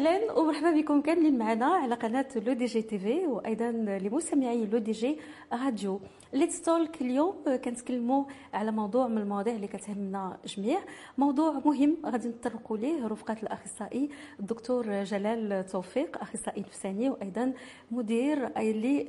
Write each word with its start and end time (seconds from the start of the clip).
led 0.00 0.19
ومرحبا 0.36 0.70
بكم 0.70 1.00
كاملين 1.00 1.38
معنا 1.38 1.66
على 1.66 1.94
قناة 1.94 2.26
L'ODJ 2.36 2.82
TV 2.82 3.26
وأيضا 3.26 3.70
لمستمعي 3.70 4.66
L'ODJ 4.66 5.18
Radio. 5.52 6.00
Let's 6.32 6.62
Talk 6.62 7.00
اليوم. 7.00 7.34
كنتكلموا 7.64 8.24
على 8.54 8.70
موضوع 8.70 9.08
من 9.08 9.18
المواضيع 9.18 9.54
اللي 9.54 9.66
كتهمنا 9.66 10.38
جميع. 10.46 10.78
موضوع 11.18 11.52
مهم 11.64 11.96
غادي 12.06 12.28
نتطرقوا 12.28 12.76
ليه 12.76 13.06
رفقة 13.06 13.36
الأخصائي 13.42 14.10
الدكتور 14.40 15.04
جلال 15.04 15.66
توفيق 15.66 16.18
أخصائي 16.22 16.60
نفساني 16.62 17.10
وأيضا 17.10 17.52
مدير 17.90 18.48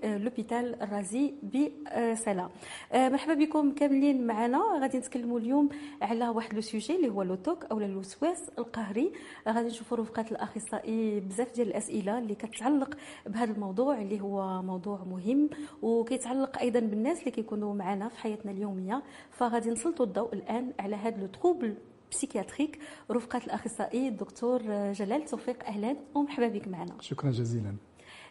l'hôpital 0.03 0.81
الرازي 0.81 1.33
بسلا 1.43 2.49
مرحبا 2.93 3.33
بكم 3.33 3.71
كاملين 3.71 4.27
معنا. 4.27 4.61
غادي 4.81 4.97
نتكلموا 4.97 5.39
اليوم 5.39 5.69
على 6.01 6.29
واحد 6.29 6.53
le 6.53 6.61
sujet 6.61 6.95
اللي 6.95 7.09
هو 7.09 7.21
le 7.23 7.35
TOC 7.35 7.65
أو 7.71 7.79
الوسواس 7.79 8.51
القهري. 8.57 9.11
غادي 9.47 9.67
نشوفوا 9.67 9.97
رفقة 9.97 10.25
الأخصائي 10.31 11.10
بزاف 11.19 11.55
ديال 11.55 11.67
الأسئلة 11.67 12.17
اللي 12.17 12.35
كتعلق 12.35 12.97
بهذا 13.25 13.51
الموضوع 13.51 14.01
اللي 14.01 14.21
هو 14.21 14.61
موضوع 14.61 15.03
مهم 15.03 15.49
وكيتعلق 15.81 16.59
أيضا 16.59 16.79
بالناس 16.79 17.19
اللي 17.19 17.31
كيكونوا 17.31 17.73
معنا 17.73 18.09
في 18.09 18.19
حياتنا 18.19 18.51
اليومية. 18.51 19.03
فغادي 19.31 19.69
نسلطوا 19.69 20.05
الضوء 20.05 20.33
الآن 20.33 20.73
على 20.79 20.95
هذا 20.95 21.17
le 21.21 21.27
trouble 21.27 21.75
psychiatrique 22.11 22.79
رفقة 23.11 23.41
الأخصائي 23.45 24.07
الدكتور 24.07 24.61
جلال 24.91 25.25
توفيق 25.25 25.65
أهلا 25.65 25.95
ومرحبا 26.15 26.47
بك 26.47 26.67
معنا. 26.67 26.95
شكرا 26.99 27.31
جزيلا. 27.31 27.75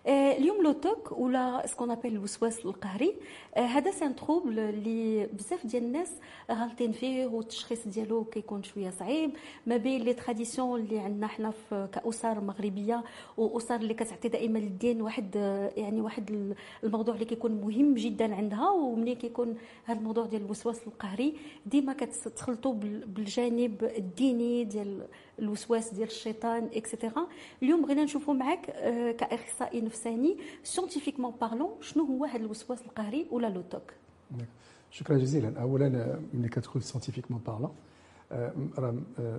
اليوم 0.06 0.62
le 0.62 0.72
TOC 0.72 1.12
ولا 1.18 1.66
ce 1.66 1.73
qu'on 1.73 1.90
appelle 1.90 2.08
الوسواس 2.08 2.66
القهري 2.66 3.14
هذا 3.56 3.90
c'est 3.90 4.09
un 4.09 4.16
trouble 4.16 4.58
اللي 4.58 5.26
بزاف 5.26 5.66
ديال 5.66 5.82
الناس 5.82 6.10
غالطين 6.50 6.92
فيه 6.92 7.26
والتشخيص 7.26 7.88
ديالو 7.88 8.24
كيكون 8.24 8.62
شوية 8.62 8.90
صعيب. 8.90 9.30
ما 9.66 9.76
بين 9.76 10.02
les 10.02 10.14
traditions 10.14 10.80
اللي 10.80 10.98
عندنا 10.98 11.26
حنا 11.26 11.52
كأسر 11.70 12.40
مغربية 12.40 13.04
واسر 13.36 13.74
اللي 13.76 13.94
كتعطي 13.94 14.28
دائما 14.28 14.58
للدين 14.58 15.02
واحد 15.02 15.36
يعني 15.76 16.00
واحد 16.00 16.54
الموضوع 16.84 17.14
اللي 17.14 17.24
كيكون 17.24 17.52
مهم 17.52 17.94
جدا 17.94 18.34
عندها 18.34 18.70
ومنين 18.70 19.16
كيكون 19.16 19.56
هذا 19.84 19.98
الموضوع 19.98 20.26
ديال 20.26 20.42
الوسواس 20.42 20.86
القهري. 20.86 21.34
ديما 21.66 21.92
كتخلطوا 21.92 22.74
بالجانب 23.06 23.84
الديني 23.96 24.64
ديال 24.64 25.06
الوسواس 25.40 25.94
ديال 25.94 26.08
الشيطان 26.08 26.68
et 26.74 26.87
cetera 26.87 27.26
اليوم 27.62 27.82
بغينا 27.82 28.04
نشوفوا 28.04 28.34
معك 28.34 28.60
كأخصائي 29.18 29.80
نفساني 29.80 30.36
scientifiquement 30.62 31.32
parlant 31.40 31.70
شنو 31.80 32.04
هو 32.04 32.24
هذا 32.24 32.36
الوسواس 32.36 32.82
القهري 32.82 33.26
ولا 33.30 33.46
le 33.46 33.62
TOC؟ 33.70 33.92
شكرا 34.90 35.18
جزيلا. 35.18 35.60
اولا 35.60 36.18
ملي 36.34 36.48
كتقول 36.48 36.82
scientifiquement 36.82 37.40
parlant 37.46 37.70
راه 38.78 38.94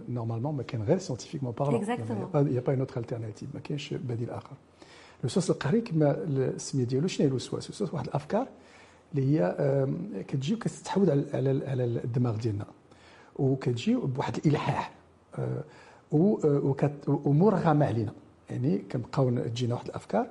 normalement 0.10 0.56
ما 0.56 0.64
كاين 0.64 0.84
غير 0.84 0.98
scientifiquement 0.98 1.54
parlant 1.54 1.84
y 2.54 2.60
a 2.60 2.63
pas 2.63 2.72
une 2.72 2.80
autre 2.80 3.00
alternative 3.00 3.50
ما 3.54 3.60
كاينش 3.60 3.94
بديل 3.94 4.30
آخر. 4.30 4.54
الوسواس 5.20 5.50
القهري 5.50 5.82
كما 5.82 6.12
السميه 6.24 6.84
ديالو 6.84 7.08
شنو 7.08 7.26
هي 7.26 7.30
الوسواس؟ 7.30 7.66
الوسواس 7.66 7.94
واحد 7.94 8.08
الأفكار 8.08 8.48
اللي 9.16 9.40
هي 9.40 9.56
كتجي 10.28 10.54
وكتستحوذ 10.54 11.12
على 11.12 11.68
على 11.68 11.84
الدماغ 11.84 12.36
ديالنا 12.36 12.66
وكتجي 13.36 13.96
بواحد 13.96 14.38
الإلحاح. 14.38 14.92
ومرغمه 16.12 17.86
علينا 17.86 18.14
يعني 18.50 18.78
كنبقاو 18.78 19.30
تجينا 19.30 19.74
واحد 19.74 19.86
الأفكار. 19.86 20.28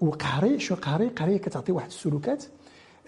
وقهري 0.00 0.58
شو 0.58 0.74
قهري؟ 0.74 1.08
قهري 1.08 1.38
كتعطي 1.38 1.72
واحد 1.72 1.86
السلوكات 1.86 2.44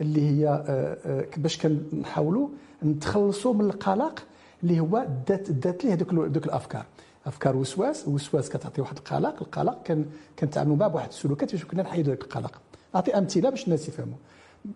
اللي 0.01 0.31
هي 0.31 0.49
آه، 0.49 0.99
آه، 1.07 1.27
باش 1.37 1.67
كنحاولوا 1.67 2.49
نتخلصوا 2.85 3.55
من 3.55 3.65
القلق 3.65 4.25
اللي 4.63 4.81
هو 4.81 5.07
دات 5.29 5.51
دات 5.51 5.85
ليه 5.85 5.95
دوك 5.95 6.15
دوك 6.15 6.47
الأفكار. 6.47 6.87
أفكار 7.27 7.57
وسواس 7.57 8.09
وسواس 8.09 8.49
كتعطي 8.49 8.81
واحد 8.81 8.97
القلق. 8.97 9.43
القلق 9.43 9.83
كان 9.83 10.07
كنتعاملوا 10.39 10.77
معاه 10.77 10.89
بواحد 10.89 11.09
السلوكات 11.09 11.53
باش 11.53 11.65
كنا 11.65 11.83
نحيدوا 11.83 12.15
ذاك 12.15 12.23
القلق. 12.23 12.61
أعطي 12.95 13.19
أمثلة 13.19 13.51
باش 13.51 13.65
الناس 13.65 13.89
يفهموا 13.89 14.17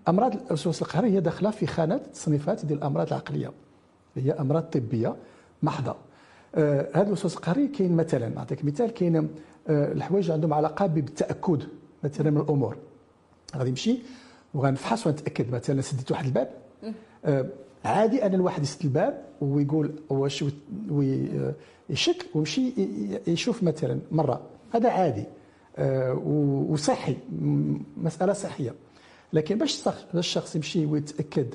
أمراض 0.09 0.35
الوسواس 0.47 0.83
القهري 0.83 1.11
هي 1.11 1.21
داخلة 1.21 1.51
في 1.51 1.67
خانه 1.67 1.97
تصنيفات 1.97 2.65
ديال 2.65 2.79
الأمراض 2.79 3.07
العقلية 3.07 3.53
هي 4.17 4.33
أمراض 4.33 4.63
طبية 4.63 5.17
محضة. 5.63 5.91
آه 5.91 6.10
هذا 6.55 7.07
الوسواس 7.07 7.35
القهري 7.37 7.69
كاين 7.69 7.97
مثلا 7.97 8.29
نعطيك 8.29 8.65
مثال 8.65 8.91
كاين 8.91 9.17
آه 9.17 9.93
الحوايج 9.93 10.31
عندهم 10.31 10.55
علاقة 10.55 10.87
بالتاكد 10.87 11.63
مثلا 12.05 12.31
من 12.31 12.41
الأمور. 12.41 12.77
غادي 13.57 13.71
نمشي 13.71 13.99
وغنفحص 14.55 15.07
ونتأكد. 15.07 15.55
مثلا 15.55 15.81
سديت 15.81 16.11
واحد 16.11 16.27
الباب. 16.27 16.51
آه 17.25 17.47
عادي 17.85 18.27
أن 18.27 18.35
الواحد 18.35 18.63
يسد 18.63 18.85
الباب 18.85 19.25
ويقول 19.41 19.93
واش 20.09 20.45
ويشك 20.91 22.27
ويمشي 22.35 22.73
يشوف 23.27 23.63
مثلا 23.63 23.99
مرة. 24.13 24.41
هذا 24.75 24.91
عادي. 24.91 25.25
آه 25.77 26.15
وصحي. 26.69 27.17
مسألة 27.97 28.33
صحية. 28.33 28.75
لكن 29.33 29.59
باش 29.59 29.89
الشخص 30.15 30.57
يمشي 30.57 30.87
ويتأكد 30.87 31.55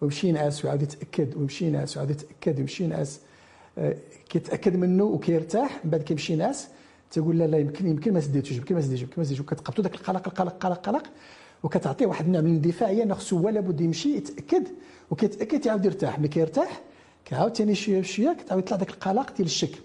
ويمشي 0.00 0.28
ينعس 0.28 0.64
ويعاود 0.64 0.82
يتأكد 0.82 1.36
ويمشي 1.36 1.66
ينعس 1.66 1.96
ويعاود 1.96 2.10
يتأكد 2.10 2.58
ويمشي 2.58 2.84
ينعس 2.84 3.20
آه 3.20 3.26
كيتأكد 4.28 4.76
منه 4.76 5.04
وكيرتاح 5.04 5.84
من 5.84 5.90
بعد 5.90 6.02
كيمشي 6.02 6.32
ينعس 6.32 6.68
تقول 7.10 7.38
لا 7.38 7.46
لا 7.46 7.58
يمكن 7.58 7.88
يمكن 7.88 8.12
ما 8.12 8.20
سديتوش 8.20 8.52
يمكن 8.52 8.74
ما 8.74 8.80
سديتوش 8.80 9.02
يمكن 9.02 9.14
ما 9.16 9.24
سديتوش. 9.24 9.40
وكتقبطوا 9.46 9.84
ذاك 9.84 9.94
القلق 9.94 10.28
القلق 10.28 10.52
القلق 10.52 10.88
القلق 10.88 11.06
وكتعطيه 11.62 12.06
واحد 12.06 12.26
النوع 12.26 12.40
من 12.40 12.50
الاندفاعيه 12.50 13.02
إنه 13.02 13.14
خصو 13.14 13.38
هو 13.38 13.48
لابد 13.48 13.80
يمشي 13.80 14.16
يتأكد 14.16 14.68
وكيتأكد 15.10 15.66
يعاود 15.66 15.84
يرتاح. 15.84 16.18
ملي 16.18 16.28
كيرتاح 16.28 16.80
كيعاود 17.24 17.56
ثاني 17.56 17.74
شوية 17.74 18.00
بشويه 18.00 18.32
كتعاود 18.32 18.62
يطلع 18.62 18.76
ذاك 18.76 18.90
القلق 18.90 19.36
ديال 19.36 19.46
الشك. 19.46 19.78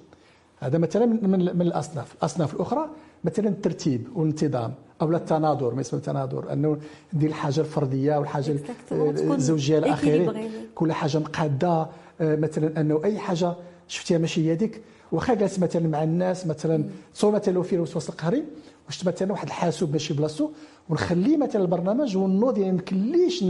هذا 0.60 0.78
مثلا 0.78 1.06
من, 1.06 1.30
من, 1.30 1.40
من 1.40 1.62
الأصناف. 1.62 2.14
الأصناف 2.16 2.54
الأخرى 2.54 2.90
مثلا 3.24 3.48
الترتيب 3.50 4.08
والانتظام 4.16 4.74
أو 5.02 5.16
التناظر 5.16 5.74
ما 5.74 5.82
يسمى 5.82 6.00
التناظر 6.00 6.54
أنه 6.54 6.78
ندير 7.14 7.30
الحاجة 7.30 7.60
الفردية 7.60 8.18
والحاجة 8.18 8.56
الزوجية 8.92 9.78
الأخيرة. 9.78 10.50
كل 10.76 10.94
حاجة 10.94 11.18
مقادة 11.18 11.88
آه، 12.22 12.36
مثلا 12.36 12.82
أنه 12.82 13.02
أي 13.04 13.20
حاجة 13.20 13.56
شفتيها 13.92 14.18
ماشي 14.18 14.48
هي 14.48 14.54
هذيك. 14.54 14.82
واخا 15.12 15.34
جالس 15.34 15.60
مثلا 15.60 15.88
مع 15.88 16.04
الناس 16.04 16.48
مثلا 16.48 16.86
تصور 17.14 17.32
مثلا 17.32 17.54
لو 17.54 17.64
فيه 17.64 17.76
الوسواس 17.76 18.10
القهري 18.10 18.44
واش 18.88 19.06
مثلا 19.06 19.32
واحد 19.32 19.48
الحاسوب 19.48 19.92
ماشي 19.92 20.14
بلاصتو 20.14 20.50
ونخليه 20.90 21.38
مثلا 21.38 21.62
البرنامج 21.62 22.18
ونوض 22.18 22.58
يعني 22.58 22.70
يمكنليش 22.70 23.44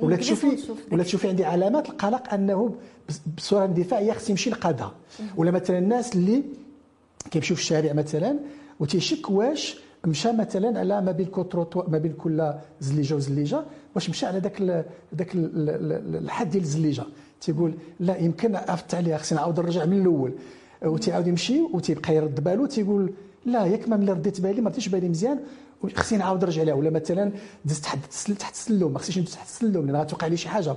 ولا 0.00 0.16
تشوفي 0.16 0.58
ولا 0.92 1.02
تشوفي 1.02 1.28
عندي 1.28 1.44
علامات 1.44 1.88
القلق 1.88 2.34
أنه 2.34 2.74
بصورة 3.36 3.64
اندفاعية 3.64 4.12
خص 4.12 4.30
يمشي 4.30 4.50
لقادها 4.50 4.94
ولا 5.36 5.50
مثلا 5.50 5.78
الناس 5.78 6.14
اللي 6.16 6.42
كيمشيو 7.30 7.56
في 7.56 7.62
الشارع 7.62 7.92
مثلا 7.92 8.38
وتيشك 8.80 9.30
واش 9.30 9.76
مشى 10.06 10.32
مثلا 10.32 10.78
على 10.78 11.00
ما 11.00 11.12
بين 11.12 11.26
كوتروتو 11.26 11.82
ما 11.88 11.98
بين 11.98 12.12
كل 12.12 12.52
زليجة 12.80 13.14
وزليجة 13.14 13.64
واش 13.94 14.10
مشى 14.10 14.26
على 14.26 14.38
ذاك 14.38 14.62
ذاك 15.16 15.30
الحد 15.34 16.50
ديال 16.50 16.62
الزليجة. 16.62 17.04
تيقول 17.40 17.74
لا 18.00 18.16
يمكن 18.16 18.56
عرفت 18.56 18.94
عليها 18.94 19.18
خصني 19.18 19.38
نعاود 19.38 19.60
نرجع 19.60 19.84
من 19.84 20.00
الأول. 20.00 20.32
وتيعاود 20.82 21.26
يمشي 21.26 21.60
وتيبقى 21.60 22.16
يرد 22.16 22.44
بالو 22.44 22.66
تيقول 22.66 23.12
لا 23.46 23.66
ياك 23.66 23.88
ما 23.88 23.96
ملي 23.96 24.12
رديت 24.12 24.40
بالي 24.40 24.60
ما 24.60 24.70
رديتش 24.70 24.88
بالي 24.88 25.08
مزيان 25.08 25.38
خصني 25.94 26.18
نعاود 26.18 26.44
نرجع 26.44 26.62
لها. 26.62 26.74
ولا 26.74 26.90
مثلا 26.90 27.32
دزت 27.64 27.84
تحت 27.84 27.98
تحت 28.38 28.54
السلم 28.54 28.92
ما 28.92 28.98
خصنيش 28.98 29.18
ندوز 29.18 29.32
تحت 29.32 29.46
السلم 29.46 29.86
لأن 29.86 29.96
غتوقع 29.96 30.26
لي 30.26 30.36
شي 30.36 30.48
حاجة. 30.48 30.76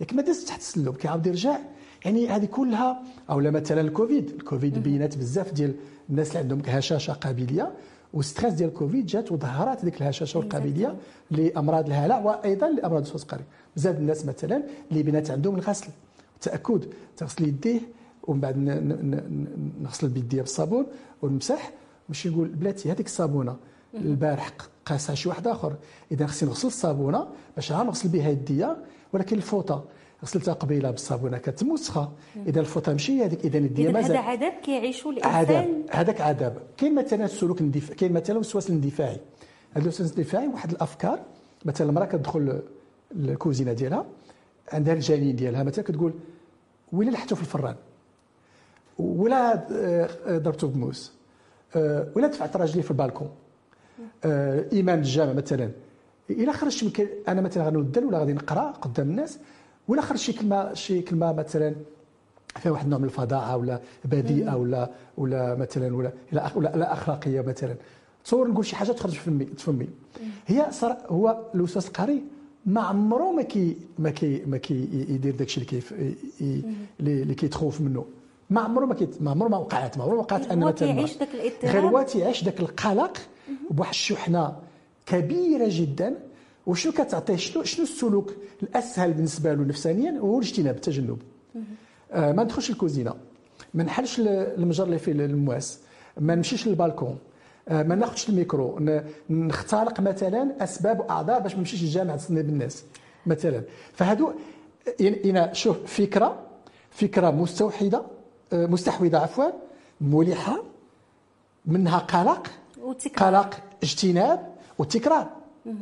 ياك 0.00 0.14
ما 0.14 0.22
دزت 0.22 0.48
تحت 0.48 0.60
السلم 0.60 0.92
كيعاود 0.92 1.26
يرجع. 1.26 1.58
يعني 2.04 2.28
هذه 2.28 2.44
كلها 2.44 3.02
أو 3.30 3.40
مثلا 3.40 3.80
الكوفيد. 3.80 4.30
الكوفيد 4.30 4.78
بينات 4.82 5.16
بزاف 5.16 5.52
ديال 5.52 5.74
الناس 6.10 6.28
اللي 6.28 6.38
عندهم 6.38 6.62
هشاشه 6.66 7.12
قابلية. 7.12 7.72
وال 8.16 8.25
stress 8.25 8.54
ديال 8.54 8.68
الكوفيد 8.68 9.06
جات 9.06 9.32
وظهرت 9.32 9.82
هذيك 9.82 10.02
الهشاشه 10.02 10.38
والقابليه 10.38 10.96
لأمراض 11.30 11.86
الهلع 11.86 12.18
وأيضا 12.18 12.70
لأمراض 12.70 13.02
الوسواس 13.02 13.22
القهري 13.22 13.44
بزاف 13.76 13.96
الناس 13.96 14.26
مثلا 14.26 14.62
اللي 14.90 15.02
بينات 15.02 15.30
عندهم 15.30 15.54
الغسل 15.54 15.86
التاكد 16.34 16.84
تغسل 17.16 17.48
يديه 17.48 17.80
ومن 18.22 18.40
بعد 18.40 18.56
نغسل 19.82 20.08
بيديا 20.08 20.42
بالصابون 20.42 20.86
ونمسح. 21.22 21.70
باش 22.08 22.26
نقول 22.26 22.48
بلاتي 22.48 22.92
هذيك 22.92 23.06
الصابونة 23.06 23.56
البارح 23.94 24.52
قاسها 24.86 25.14
شي 25.14 25.28
واحد 25.28 25.46
آخر 25.46 25.74
إذا 26.12 26.26
خصني 26.26 26.48
نغسل 26.48 26.66
الصابونة 26.66 27.26
باش 27.56 27.72
نغسل 27.72 28.08
بها 28.08 28.28
يديا 28.28 28.76
ولكن 29.12 29.36
الفوطة 29.36 29.84
غسلتها 30.22 30.54
قبيلة 30.54 30.90
بالصابونة 30.90 31.38
كانت 31.38 31.62
موسخه 31.62 32.12
إذا 32.46 32.60
الفوطة 32.60 32.92
ماشي 32.92 33.24
هذيك 33.24 33.44
إذا 33.44 33.58
اليديه 33.58 33.90
مازال 33.90 34.16
هذا 34.16 34.18
عذاب 34.18 34.52
كيعيشوا 34.52 35.12
الإنسان. 35.12 35.32
عذاب. 35.32 35.82
هذاك 35.90 36.20
عذاب. 36.20 36.58
كاين 36.76 36.94
مثلا 36.94 37.24
السلوك 37.24 37.60
الاندفاعي 37.60 37.94
كاين 37.94 38.12
مثلا 38.12 38.32
الوسواس 38.36 38.70
الاندفاعي. 38.70 39.20
هذا 39.72 39.82
الوسواس 39.82 40.12
الاندفاعي 40.12 40.48
واحد 40.48 40.70
الأفكار 40.70 41.20
مثلا 41.64 41.88
المرأة 41.88 42.06
كتدخل 42.06 42.62
الكوزينه 43.16 43.72
ديالها 43.72 44.06
عندها 44.72 44.94
الجنين 44.94 45.36
ديالها 45.36 45.62
مثلا 45.62 45.84
كتقول 45.84 46.12
ويلي 46.92 47.10
لحتو 47.10 47.34
في 47.34 47.42
الفران؟ 47.42 47.76
ولا 48.98 49.66
آه، 49.72 50.38
ضربته 50.38 50.68
بموس. 50.68 51.12
آه، 51.76 52.08
ولا 52.16 52.26
دفعت 52.26 52.56
راجلي 52.56 52.82
في 52.82 52.90
البالكون. 52.90 53.30
آه، 54.24 54.64
إيمان 54.72 54.98
الجامع 54.98 55.32
مثلا. 55.32 55.70
الا 56.30 56.52
خرجت 56.52 57.08
أنا 57.28 57.40
مثلا 57.40 57.66
غنودل 57.66 58.04
ولا 58.04 58.18
غادي 58.18 58.32
نقرأ 58.32 58.70
قدام 58.70 59.10
الناس؟ 59.10 59.38
ولا 59.88 60.02
خرج 60.02 60.18
شي 60.18 60.32
كلمه 60.32 60.74
شي 60.74 61.02
كلمة 61.02 61.32
مثلا 61.32 61.74
فيها 62.56 62.72
واحد 62.72 62.84
النوع 62.84 62.98
من 62.98 63.04
الفظاعه 63.04 63.56
ولا 63.56 63.80
بذيئه 64.04 64.56
ولا 64.56 64.90
ولا 65.16 65.54
مثلا 65.54 65.96
ولا 65.96 66.12
ولا 66.56 66.68
لا 66.76 66.92
أخلاقية 66.92 67.40
مثلا. 67.40 67.74
تصور 68.24 68.48
نقول 68.48 68.66
شي 68.66 68.76
حاجة 68.76 68.92
تخرج 68.92 69.12
في 69.12 69.46
فمي 69.58 69.88
هي 70.46 70.66
صار 70.70 70.96
هو 71.08 71.38
الوسواس 71.54 71.86
القهري 71.88 72.22
ما 72.66 72.80
عمره 72.80 73.32
ما 73.32 73.42
كي 73.42 73.76
ما 73.98 74.10
كي 74.10 74.42
ما 74.46 74.56
كي 74.56 74.88
يدير 75.08 75.34
داكشي 75.36 75.56
اللي 75.60 75.66
كيف 75.70 75.94
اللي 77.00 77.34
كيتخوف 77.34 77.80
منه. 77.80 78.04
ما 78.50 78.60
عمره 78.60 78.84
ما 78.86 78.94
كيت 78.94 79.22
ما 79.22 79.30
عمره 79.30 79.48
ما 79.48 79.56
وقعت 79.56 79.98
ما 79.98 80.04
عمره 80.04 80.14
ما 80.14 80.20
وقعت 80.20 80.46
أنا 80.46 80.66
مثلا 80.66 80.70
تيعيش 80.92 81.16
داك 81.16 81.28
الاضطراب 81.34 81.72
غير 81.72 81.86
هو 81.88 82.02
تيعيش 82.02 82.44
داك 82.44 82.60
القلق 82.60 83.16
بواحد 83.70 83.90
الشحنة 83.90 84.56
كبيرة 85.06 85.66
جدا 85.70 86.14
وشنو 86.66 86.92
كتعطيه 86.92 87.36
شنو 87.36 87.64
شنو 87.64 87.84
السلوك 87.84 88.34
الأسهل 88.62 89.12
بالنسبة 89.12 89.54
له 89.54 89.64
نفسانيا 89.64 90.18
هو 90.18 90.38
الاجتناب 90.38 90.74
التجنب. 90.74 91.18
آه 92.12 92.32
ما 92.32 92.44
ندخلش 92.44 92.70
الكوزينة. 92.70 93.14
ما 93.74 93.82
نحلش 93.84 94.20
المجر 94.20 94.84
اللي 94.84 94.98
فيه 94.98 95.12
المواس. 95.12 95.78
ما 96.20 96.34
نمشيش 96.34 96.68
للبالكون. 96.68 97.18
آه 97.68 97.82
ما 97.82 97.94
ناخذش 97.94 98.28
الميكرو. 98.28 98.78
نختلق 99.30 100.00
مثلا 100.00 100.64
أسباب 100.64 101.00
واعذار 101.00 101.40
باش 101.40 101.52
ما 101.52 101.58
نمشيش 101.58 101.82
للجامع 101.82 102.14
نصني 102.14 102.42
بالناس 102.42 102.84
مثلا. 103.26 103.62
فهادو 103.92 104.32
يعني 105.00 105.54
شوف 105.54 105.76
فكره 105.86 106.42
فكرة 106.90 107.30
مستوحدة 107.30 108.02
آه 108.52 108.66
مستحوذة 108.66 109.18
عفوا 109.18 109.50
ملحه 110.00 110.62
منها 111.66 111.98
قلق 111.98 112.46
قلق 113.16 113.54
اجتناب 113.82 114.54
وتكرار. 114.78 115.35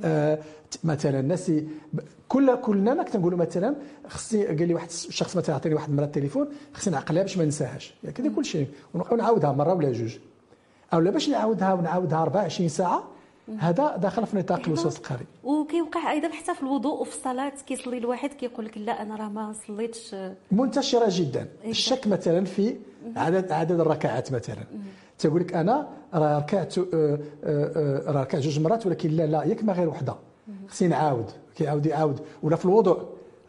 آه 0.05 0.39
مثلا 0.85 1.21
الناس 1.21 1.53
كل 2.29 2.57
كلنا 2.61 3.03
كنقولوا 3.03 3.39
مثلا 3.39 3.75
خصني 4.09 4.47
قال 4.47 4.69
لي 4.69 4.75
واحد 4.75 4.89
الشخص 4.89 5.37
مثلا 5.37 5.55
عطيني 5.55 5.75
واحد 5.75 5.89
المره 5.89 6.05
التليفون 6.05 6.49
خصني 6.75 6.95
نعقلها 6.95 7.23
باش 7.23 7.39
ما 7.39 7.45
ننساهاش. 7.45 7.95
يعني 8.05 8.15
كذا 8.17 8.29
كل 8.37 8.45
شيء. 8.45 8.67
ونبقاو 8.95 9.17
نعاودها 9.17 9.53
مرة 9.53 9.75
ولا 9.75 9.93
جوج. 9.93 10.17
أو 10.93 10.99
لا 11.01 11.11
باش 11.11 11.29
نعاودها 11.29 11.73
ونعاودها 11.75 12.23
24 12.23 12.69
ساعة 12.69 13.05
هذا 13.59 13.97
داخل 13.97 14.27
في 14.27 14.37
نطاق 14.37 14.61
الوسواس 14.67 14.97
القهري 14.97 15.25
وكيوقع 15.45 16.11
أيضا 16.13 16.29
حتى 16.29 16.55
في 16.55 16.63
الوضوء 16.63 17.01
وفي 17.01 17.17
الصلاة 17.17 17.53
كيصلي 17.67 17.99
الواحد 17.99 18.31
كيقول 18.31 18.65
لك 18.67 18.79
لا 18.79 19.03
أنا 19.03 19.17
راه 19.17 19.29
ما 19.29 19.55
صليتش. 19.67 20.17
منتشرة 20.53 21.07
جدا. 21.09 21.49
الشك 21.65 22.07
مثلا 22.07 22.45
في 22.45 22.77
عدد 23.17 23.53
عدد 23.53 23.81
الركعات 23.81 24.33
مثلا. 24.33 24.65
تقول 25.25 25.41
لك 25.41 25.55
أنا 25.55 25.89
راه 26.15 26.39
ركعت 26.39 26.79
آه، 26.79 26.85
آه، 26.85 27.19
آه، 27.45 28.13
راه 28.13 28.23
ركعت 28.23 28.43
جوج 28.43 28.61
مرات 28.61 28.87
ولكن 28.87 29.11
لا 29.11 29.27
لا 29.27 29.45
ياك 29.45 29.65
ما 29.65 29.73
غير 29.73 29.89
وحدة. 29.89 30.15
خصني 30.69 30.89
نعاود 30.89 31.31
كيعاود 31.57 31.87
يعاود. 31.87 32.21
ولا 32.43 32.57
في 32.57 32.65
الوضوء 32.65 32.99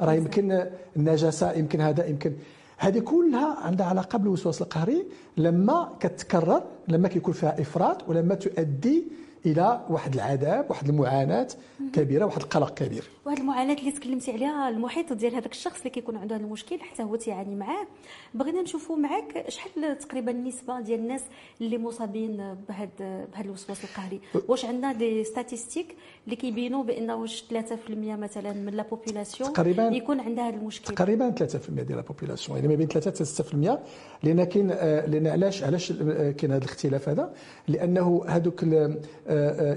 راه 0.02 0.14
يمكن 0.14 0.66
النجاسة 0.98 1.52
يمكن 1.52 1.82
هذا 1.82 2.06
يمكن. 2.06 2.34
هذه 2.78 3.00
كلها 3.00 3.58
عندها 3.62 3.86
علاقه 3.86 4.18
بالوسواس 4.18 4.62
القهري 4.62 5.06
لما 5.38 5.90
كتكرر 6.00 6.64
لما 6.88 7.08
كيكون 7.08 7.34
فيها 7.34 7.62
إفراط 7.62 8.10
ولما 8.10 8.36
تؤدي 8.36 9.04
إلى 9.46 9.86
واحد 9.90 10.14
العذاب 10.14 10.66
واحد 10.70 10.90
المعاناة 10.90 11.48
كبيرة 11.94 12.26
واحد 12.26 12.42
القلق 12.42 12.74
كبير. 12.74 13.04
واحد 13.26 13.38
المعاناة 13.40 13.74
اللي 13.74 13.92
تكلمتي 13.92 14.32
عليها 14.32 14.70
المحيط 14.70 15.14
ديال 15.14 15.36
هذاك 15.36 15.52
الشخص 15.52 15.78
اللي 15.78 15.90
كيكون 15.90 16.18
عنده 16.18 16.36
هذا 16.36 16.44
المشكل 16.44 16.80
حتى 16.80 17.04
هو 17.04 17.16
تيعاني 17.16 17.56
معاه. 17.56 17.88
بغينا 18.34 18.62
نشوفوا 18.62 18.98
معاك 18.98 19.46
شحال 19.50 19.98
تقريبا 19.98 20.32
النسبة 20.32 20.80
ديال 20.80 21.00
الناس 21.00 21.22
اللي 21.62 21.78
مصابين 21.78 22.56
بهذا 22.70 22.90
بهذا 23.00 23.46
الوسواس 23.46 23.84
القهري؟ 23.84 24.20
واش 24.48 24.66
عندنا 24.66 24.94
des 24.94 25.24
statistiques 25.24 25.96
اللي 26.26 26.36
كيبينوا 26.36 26.84
بان 26.84 27.12
واش 27.12 27.44
3% 27.52 27.54
مثلا 27.92 28.54
من 28.54 28.74
la 28.74 28.84
population 28.84 29.54
تقريبا 29.54 29.84
يكون 29.84 30.20
عندها 30.20 30.48
هذا 30.48 30.56
المشكل؟ 30.56 30.96
تقريبا 30.96 31.36
3% 31.40 31.70
ديال 31.70 31.98
لا 31.98 32.02
بوبولاسيون 32.02 32.58
يعني 32.58 32.68
ما 32.68 32.76
بين 32.76 32.88
3 32.88 33.12
حتى 33.12 33.26
6% 33.44 33.80
لأن 34.24 34.44
كاين 34.44 34.72
آه، 34.72 35.06
لأن 35.06 35.28
علاش 35.28 35.64
علاش 35.64 35.92
آه، 35.92 36.32
كاين 36.32 36.52
هذا 36.52 36.66
الاختلاف 36.66 37.10
هذا؟ 37.10 37.34
لأنه 37.68 38.26
هذوك 38.28 38.64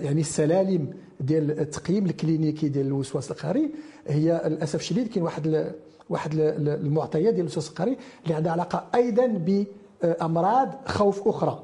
يعني 0.03 0.21
السلالم 0.21 0.91
ديال 1.21 1.61
التقييم 1.61 2.07
الكلينيكي 2.07 2.69
ديال 2.69 2.87
الوسواس 2.87 3.31
القهري 3.31 3.71
هي 4.09 4.43
للأسف 4.47 4.81
الشديد 4.81 5.09
كاين 5.09 5.23
واحد 5.25 5.73
واحد 6.11 6.31
المعطيات 6.35 7.35
ديال 7.35 7.41
الوسواس 7.47 7.69
القهري 7.69 7.97
اللي 8.25 8.35
عندها 8.35 8.53
علاقة 8.53 8.85
أيضا 8.95 9.27
بأمراض 9.27 10.75
خوف 10.87 11.29
أخرى 11.29 11.63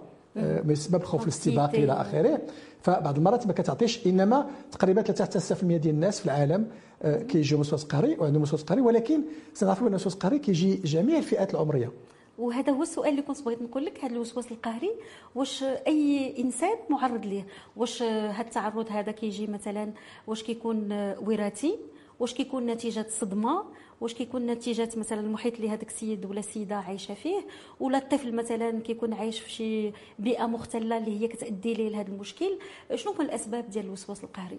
بسبب 0.64 1.02
خوف 1.04 1.22
الاستباقي 1.22 1.84
إلى 1.84 1.92
آخره. 1.92 2.40
فبعض 2.82 3.16
المرات 3.16 3.46
ما 3.46 3.52
كتعطيش 3.52 4.06
إنما 4.06 4.46
تقريبا 4.72 5.02
3 5.02 5.24
حتى 5.24 5.40
6% 5.54 5.64
ديال 5.64 5.94
الناس 5.94 6.20
في 6.20 6.26
العالم 6.26 6.66
كيجيو 7.04 7.60
وسواس 7.60 7.84
قهري 7.84 8.16
وعندهم 8.18 8.42
وسواس 8.42 8.62
قهري 8.62 8.80
ولكن 8.80 9.20
سنعرفوا 9.54 9.82
أن 9.82 9.92
الوسواس 9.92 10.14
القهري 10.14 10.38
كيجي 10.38 10.74
جميع 10.74 11.18
الفئات 11.18 11.54
العمرية. 11.54 11.90
وهذا 12.38 12.72
هو 12.72 12.82
السؤال 12.82 13.10
اللي 13.10 13.22
كنت 13.22 13.42
بغيت 13.42 13.62
نقول 13.62 13.84
لك 13.84 14.04
هذا 14.04 14.12
الوسواس 14.12 14.52
القهري 14.52 14.90
واش 15.34 15.62
أي 15.62 16.34
إنسان 16.38 16.76
معرض 16.90 17.26
ليه؟ 17.26 17.46
واش 17.76 18.02
هذا 18.02 18.40
التعرض 18.40 18.86
هذا 18.90 19.12
كيجي 19.12 19.46
مثلا 19.46 19.92
واش 20.26 20.42
كيكون 20.42 20.92
وراثي؟ 21.26 21.78
واش 22.20 22.34
كيكون 22.34 22.66
نتيجة 22.66 23.06
صدمة؟ 23.20 23.64
واش 24.00 24.14
كيكون 24.14 24.46
نتيجة 24.46 24.88
مثلا 24.96 25.20
المحيط 25.20 25.54
اللي 25.54 25.68
هذاك 25.68 25.88
السيد 25.88 26.24
ولا 26.26 26.40
السيدة 26.40 26.76
عايشة 26.76 27.14
فيه؟ 27.14 27.46
ولا 27.80 27.98
الطفل 27.98 28.34
مثلا 28.34 28.80
كيكون 28.80 29.12
عايش 29.12 29.40
في 29.40 29.50
شي 29.50 29.92
بيئة 30.18 30.46
مختلة 30.46 30.98
اللي 30.98 31.20
هي 31.20 31.28
كتأدي 31.28 31.74
ليه 31.74 31.88
لهذا 31.88 32.08
المشكل؟ 32.08 32.58
شنو 32.94 33.12
هما 33.12 33.24
الأسباب 33.24 33.70
ديال 33.70 33.84
الوسواس 33.84 34.24
القهري؟ 34.24 34.58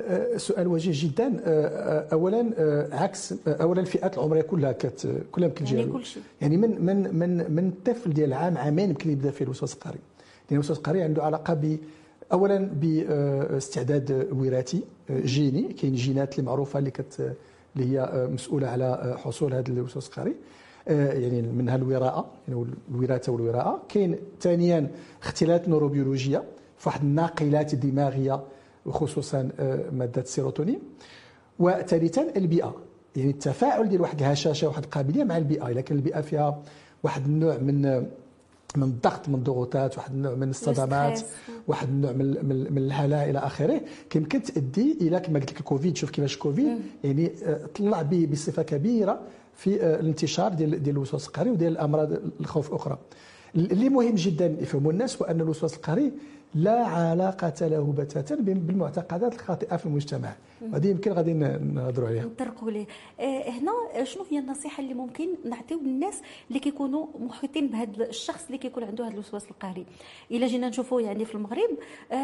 أه، 0.00 0.36
سؤال 0.36 0.66
وجيه 0.66 0.92
جدا. 0.94 1.26
أه، 1.26 1.66
أه، 1.66 2.08
اولا 2.12 2.52
عكس 2.92 3.34
اولا 3.46 3.80
الفئات 3.80 4.18
العمرية 4.18 4.42
كلها 4.42 4.72
كت 4.72 5.24
كلها 5.32 5.48
يمكن 5.48 5.66
يعني 5.66 5.92
كل 5.92 6.04
شيء. 6.04 6.22
يعني 6.40 6.56
من 6.56 6.84
من 6.84 7.14
من 7.14 7.50
من 7.50 7.68
الطفل 7.68 8.12
ديال 8.12 8.32
عام 8.32 8.58
عامين 8.58 8.90
يمكن 8.90 9.10
يبدأ 9.10 9.30
فيه 9.30 9.44
الوسواس 9.44 9.74
القهري. 9.74 9.98
لأن 10.50 10.56
الوسواس 10.56 10.78
القهري 10.78 11.02
عنده 11.02 11.22
علاقة 11.22 11.54
ب 11.54 11.78
اولا 12.32 12.70
باستعداد 12.72 14.28
وراثي 14.32 14.82
جيني. 15.10 15.72
كاين 15.72 15.94
جينات 15.94 16.38
اللي 16.38 16.46
معروفة 16.46 16.78
اللي 16.78 16.90
كت 16.90 17.36
اللي 17.76 17.98
هي 17.98 18.28
مسؤولة 18.32 18.68
على 18.68 19.16
حصول 19.18 19.54
هذا 19.54 19.68
الوسواس 19.68 20.06
القهري 20.08 20.34
يعني 20.86 21.42
منها 21.42 21.76
الوراءة 21.76 22.26
يعني 22.48 22.66
الوراثة 22.90 23.32
والوراءة. 23.32 23.82
كاين 23.88 24.16
ثانيا 24.40 24.90
اختلالات 25.22 25.68
نوروبيولوجية 25.68 26.44
في 26.78 26.88
واحد 26.88 27.02
الناقلات 27.02 27.74
الدماغيه 27.74 28.42
وخصوصا 28.86 29.48
مادة 29.92 30.22
السيروتونين. 30.22 30.78
وثالثا 31.58 32.36
البيئة 32.36 32.74
يعني 33.16 33.30
التفاعل 33.30 33.88
ديال 33.88 34.00
واحد 34.00 34.20
الهشاشة 34.20 34.68
واحد 34.68 34.84
القابلية 34.84 35.24
مع 35.24 35.36
البيئة. 35.36 35.68
اذا 35.68 35.80
كان 35.80 35.96
البيئة 35.96 36.20
فيها 36.20 36.62
واحد 37.02 37.24
النوع 37.24 37.58
من 37.58 38.06
من 38.76 38.82
الضغط 38.82 39.28
من 39.28 39.34
الضغوطات 39.34 39.98
واحد 39.98 40.12
النوع 40.12 40.34
من 40.34 40.50
الصدمات 40.50 41.20
واحد 41.68 41.88
النوع 41.88 42.12
من 42.12 42.72
من 42.72 42.78
الهلع 42.78 43.24
إلى 43.24 43.38
آخره 43.38 43.80
كيمكن 44.10 44.42
تؤدي 44.42 44.98
إلى 45.00 45.20
كما 45.20 45.38
قلت 45.38 45.50
لك 45.50 45.60
الكوفيد. 45.60 45.96
شوف 45.96 46.10
كيفاش 46.10 46.34
الكوفيد 46.34 46.78
يعني 47.04 47.32
آه، 47.44 47.66
طلع 47.66 48.02
بصفة 48.02 48.62
كبيرة 48.62 49.20
في 49.54 49.82
آه، 49.82 50.00
الانتشار 50.00 50.54
ديال 50.54 50.82
ديال 50.82 50.96
الوسواس 50.96 51.26
القهري 51.26 51.50
وديال 51.50 51.72
الأمراض 51.72 52.12
الخوف 52.40 52.68
الاخرى 52.68 52.98
اللي 53.54 53.88
مهم 53.88 54.14
جدا 54.14 54.56
يفهموا 54.60 54.92
الناس 54.92 55.22
هو 55.22 55.28
ان 55.28 55.40
الوسواس 55.40 55.74
القهري 55.74 56.12
لا 56.54 56.86
علاقة 56.86 57.66
له 57.66 57.94
بتاتا 57.98 58.34
بالمعتقدات 58.34 59.34
الخاطئة 59.34 59.76
في 59.76 59.86
المجتمع. 59.86 60.32
هذه 60.74 60.86
يمكن 60.86 61.12
غادي 61.12 61.32
نهضروا 61.32 62.08
عليها. 62.08 62.24
نطرقوا 62.24 62.70
ليه. 62.70 62.86
آه، 63.20 63.50
هنا 63.50 64.04
شنو 64.04 64.24
هي 64.30 64.38
النصيحة 64.38 64.82
اللي 64.82 64.94
ممكن 64.94 65.28
نعطيو 65.44 65.78
للناس 65.78 66.22
اللي 66.48 66.60
كيكونوا 66.60 67.06
محيطين 67.18 67.66
بهذا 67.66 68.08
الشخص 68.08 68.46
اللي 68.46 68.58
كيكون 68.58 68.84
عنده 68.84 69.04
هذا 69.04 69.14
الوسواس 69.14 69.50
القهري؟ 69.50 69.86
إلا 70.30 70.46
جينا 70.46 70.68
نشوفوا 70.68 71.00
يعني 71.00 71.24
في 71.24 71.34
المغرب 71.34 71.70
آه، 72.12 72.14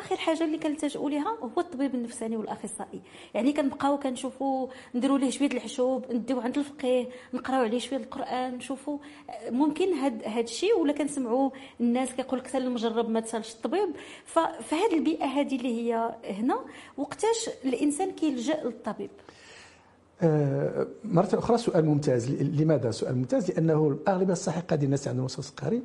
آخر 0.00 0.16
حاجة 0.16 0.44
اللي 0.44 0.58
كنلتجئوا 0.58 1.10
لها 1.10 1.36
هو 1.42 1.60
الطبيب 1.60 1.94
النفساني 1.94 2.36
والأخصائي. 2.36 3.00
يعني 3.34 3.52
كنبقاو 3.52 3.98
كنشوفوا 3.98 4.68
نديروا 4.94 5.18
ليه 5.18 5.30
شوية 5.30 5.50
الحشوب 5.50 6.12
نديو 6.12 6.40
عند 6.40 6.58
الفقيه 6.58 7.08
نقراو 7.34 7.62
عليه 7.62 7.78
شوية 7.78 7.98
القرآن 7.98 8.54
نشوفوا 8.54 8.98
آه، 9.30 9.50
ممكن 9.50 9.92
هذا 9.92 10.28
هاد 10.28 10.44
الشيء 10.44 10.78
ولا 10.78 10.92
كنسمعوا 10.92 11.50
الناس 11.80 12.12
كيقول 12.12 12.38
لك 12.38 12.56
المجرب 12.56 13.08
ما 13.08 13.20
تسالش 13.20 13.52
الطبيب. 13.52 13.88
فهذه 14.24 14.94
البيئة 14.94 15.24
هذه 15.24 15.56
اللي 15.56 15.68
هي 15.68 16.14
هنا 16.24 16.60
وقتاش 16.96 17.50
الإنسان 17.74 18.10
كيلجأ 18.10 18.64
للطبيب. 18.64 19.10
آه 20.22 20.86
مرة 21.04 21.28
أخرى 21.32 21.58
سؤال 21.58 21.84
ممتاز. 21.86 22.30
لماذا 22.30 22.90
سؤال 22.90 23.16
ممتاز؟ 23.16 23.50
لأنه 23.50 23.88
الأغلبية 23.88 24.32
الساحقة 24.32 24.76
ديال 24.76 24.84
الناس 24.84 25.08
عندهم 25.08 25.24
وسواس 25.24 25.50
قهري 25.50 25.82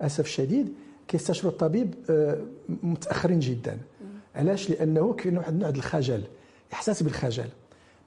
أسف 0.00 0.24
الشديد 0.24 0.74
كيستشروا 1.08 1.52
الطبيب 1.52 1.94
آه 2.10 2.38
متأخرين 2.82 3.38
جدا. 3.38 3.78
علاش؟ 4.34 4.70
لأنه 4.70 5.12
كاين 5.12 5.38
واحد 5.38 5.52
النوع 5.52 5.68
الخجل 5.68 6.22
إحساس 6.72 7.02
بالخجل. 7.02 7.48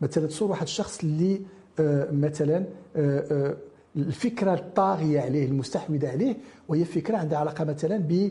مثلا 0.01 0.27
تصور 0.27 0.50
واحد 0.50 0.63
الشخص 0.63 1.03
اللي 1.03 1.41
آه 1.79 2.12
مثلا 2.12 2.63
الفكرة 3.95 4.53
الطاغية 4.53 5.21
عليه 5.21 5.45
المستحوذة 5.45 6.12
عليه 6.12 6.36
وهي 6.67 6.86
فكرة 6.86 7.17
عندها 7.17 7.38
علاقة 7.38 7.63
مثلا 7.63 7.98
ب 7.98 8.29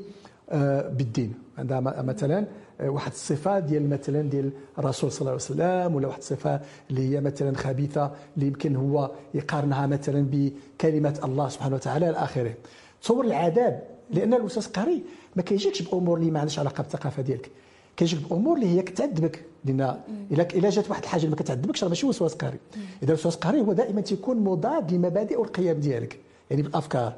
بالدين. 0.97 1.35
عندها 1.59 1.81
مثلا 1.81 2.47
آه، 2.81 2.88
واحد 2.88 3.12
الصفة 3.12 3.59
ديال 3.59 3.91
مثلا 3.91 4.23
ديال 4.23 4.50
الرسول 4.79 5.12
صلى 5.12 5.21
الله 5.21 5.31
عليه 5.31 5.43
وسلم 5.43 5.95
ولا 5.95 6.07
واحد 6.09 6.19
الصفة 6.19 6.61
اللي 6.91 7.17
هي 7.17 7.21
مثلا 7.21 7.57
خبيثة 7.57 8.12
اللي 8.37 8.47
يمكن 8.47 8.77
هو 8.77 9.11
يقارنها 9.35 9.87
مثلا 9.87 10.27
بكلمة 10.31 11.21
الله 11.25 11.49
سبحانه 11.49 11.75
وتعالى 11.75 12.11
إلى 12.11 12.17
آخره. 12.17 12.55
تصور 13.03 13.25
العذاب 13.25 13.83
لأن 14.11 14.35
الاستاذ 14.35 14.67
قاري 14.67 15.03
ما 15.37 15.43
كيجيكش 15.43 15.83
بأمور 15.83 16.19
اللي 16.19 16.31
ما 16.31 16.41
عندهاش 16.41 16.59
علاقة 16.59 16.83
بالثقافة 16.83 17.23
ديالك. 17.23 17.50
كيجيك 17.97 18.21
بأمور 18.29 18.57
اللي 18.57 18.67
هي 18.67 18.83
كتعذبك. 18.83 19.45
لأن 19.65 19.97
إلا 20.31 20.49
إلا 20.55 20.71
جات 20.71 20.91
واحد 20.91 21.03
الحاجة 21.03 21.21
اللي 21.21 21.31
ما 21.31 21.37
كتعذبكش 21.37 21.83
راه 21.85 21.88
ماشي 21.88 22.07
وسواس 22.07 22.35
قهري. 22.35 22.59
إذا 23.03 23.12
الوسواس 23.12 23.35
القهري 23.35 23.61
هو 23.61 23.73
دائما 23.73 24.00
تيكون 24.00 24.37
مضاد 24.37 24.93
للمبادئ 24.93 25.41
والقيم 25.41 25.81
ديالك. 25.81 26.19
يعني 26.50 26.62
بالأفكار. 26.62 27.12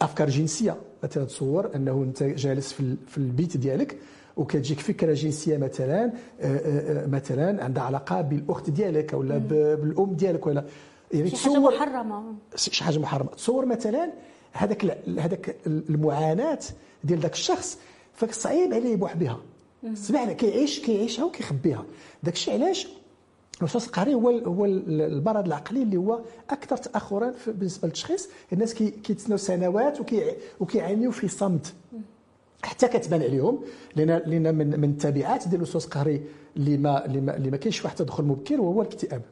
أفكار 0.00 0.28
جنسية. 0.28 0.76
مثلا 1.02 1.24
تصور 1.24 1.74
أنه 1.74 2.02
أنت 2.02 2.22
جالس 2.22 2.72
في, 2.72 3.18
البيت 3.18 3.56
ديالك 3.56 3.98
وكتجيك 4.36 4.80
فكرة 4.80 5.12
جنسية 5.12 5.56
مثلا 5.56 6.04
آه، 6.04 6.10
آه، 6.40 7.04
آه، 7.04 7.06
مثلا 7.06 7.64
عندها 7.64 7.82
علاقة 7.82 8.20
بالأخت 8.20 8.70
ديالك 8.70 9.12
ولا 9.14 9.38
بالأم 9.38 10.14
ديالك 10.14 10.46
ولا. 10.46 10.64
يعني 11.12 11.30
شي 11.30 11.36
حاجة 11.36 11.58
محرمة. 11.58 12.34
شي 12.54 12.84
حاجة 12.84 12.98
محرمة. 12.98 13.30
تصور 13.30 13.66
مثلا 13.66 14.12
هذاك 14.52 14.98
هذاك 15.18 15.56
المعاناة 15.66 16.58
ديال 17.04 17.18
ذاك 17.18 17.32
الشخص 17.32 17.78
فصعيب 18.14 18.74
عليه 18.74 18.92
يبوح 18.92 19.16
بها 19.16 19.40
سمعنا 19.94 20.32
كيعيش 20.32 20.80
كيعيشها 20.80 21.24
وكيخبيها. 21.24 21.84
داك 22.22 22.34
الشيء 22.34 22.54
علاش 22.54 22.88
الوسواس 23.58 23.86
القهري 23.86 24.14
هو 24.14 24.30
هو 24.30 24.64
المرض 24.66 25.46
العقلي 25.46 25.82
اللي 25.82 25.96
هو 25.96 26.20
أكثر 26.50 26.76
تاخرا 26.76 27.34
بالنسبة 27.46 27.88
للتشخيص. 27.88 28.28
الناس 28.52 28.74
كيتسناو 28.74 29.38
سنوات 29.38 29.98
وكيعانيو 30.60 31.10
في 31.10 31.28
صمت. 31.28 31.74
حتى 32.62 32.88
كتبان 32.88 33.22
عليهم 33.22 33.58
لأن 33.96 34.22
لأن 34.26 34.54
من 34.54 34.80
من 34.80 34.88
التبعات 34.90 35.48
ديال 35.48 35.54
الوسواس 35.56 35.84
القهري 35.84 36.22
اللي 36.56 36.76
ما 36.76 37.04
اللي 37.06 37.20
ما, 37.20 37.36
اللي 37.36 37.58
كاينش 37.58 37.84
واحد 37.84 38.00
التدخل 38.00 38.24
مبكر 38.24 38.60
وهو 38.60 38.82
الاكتئاب. 38.82 39.22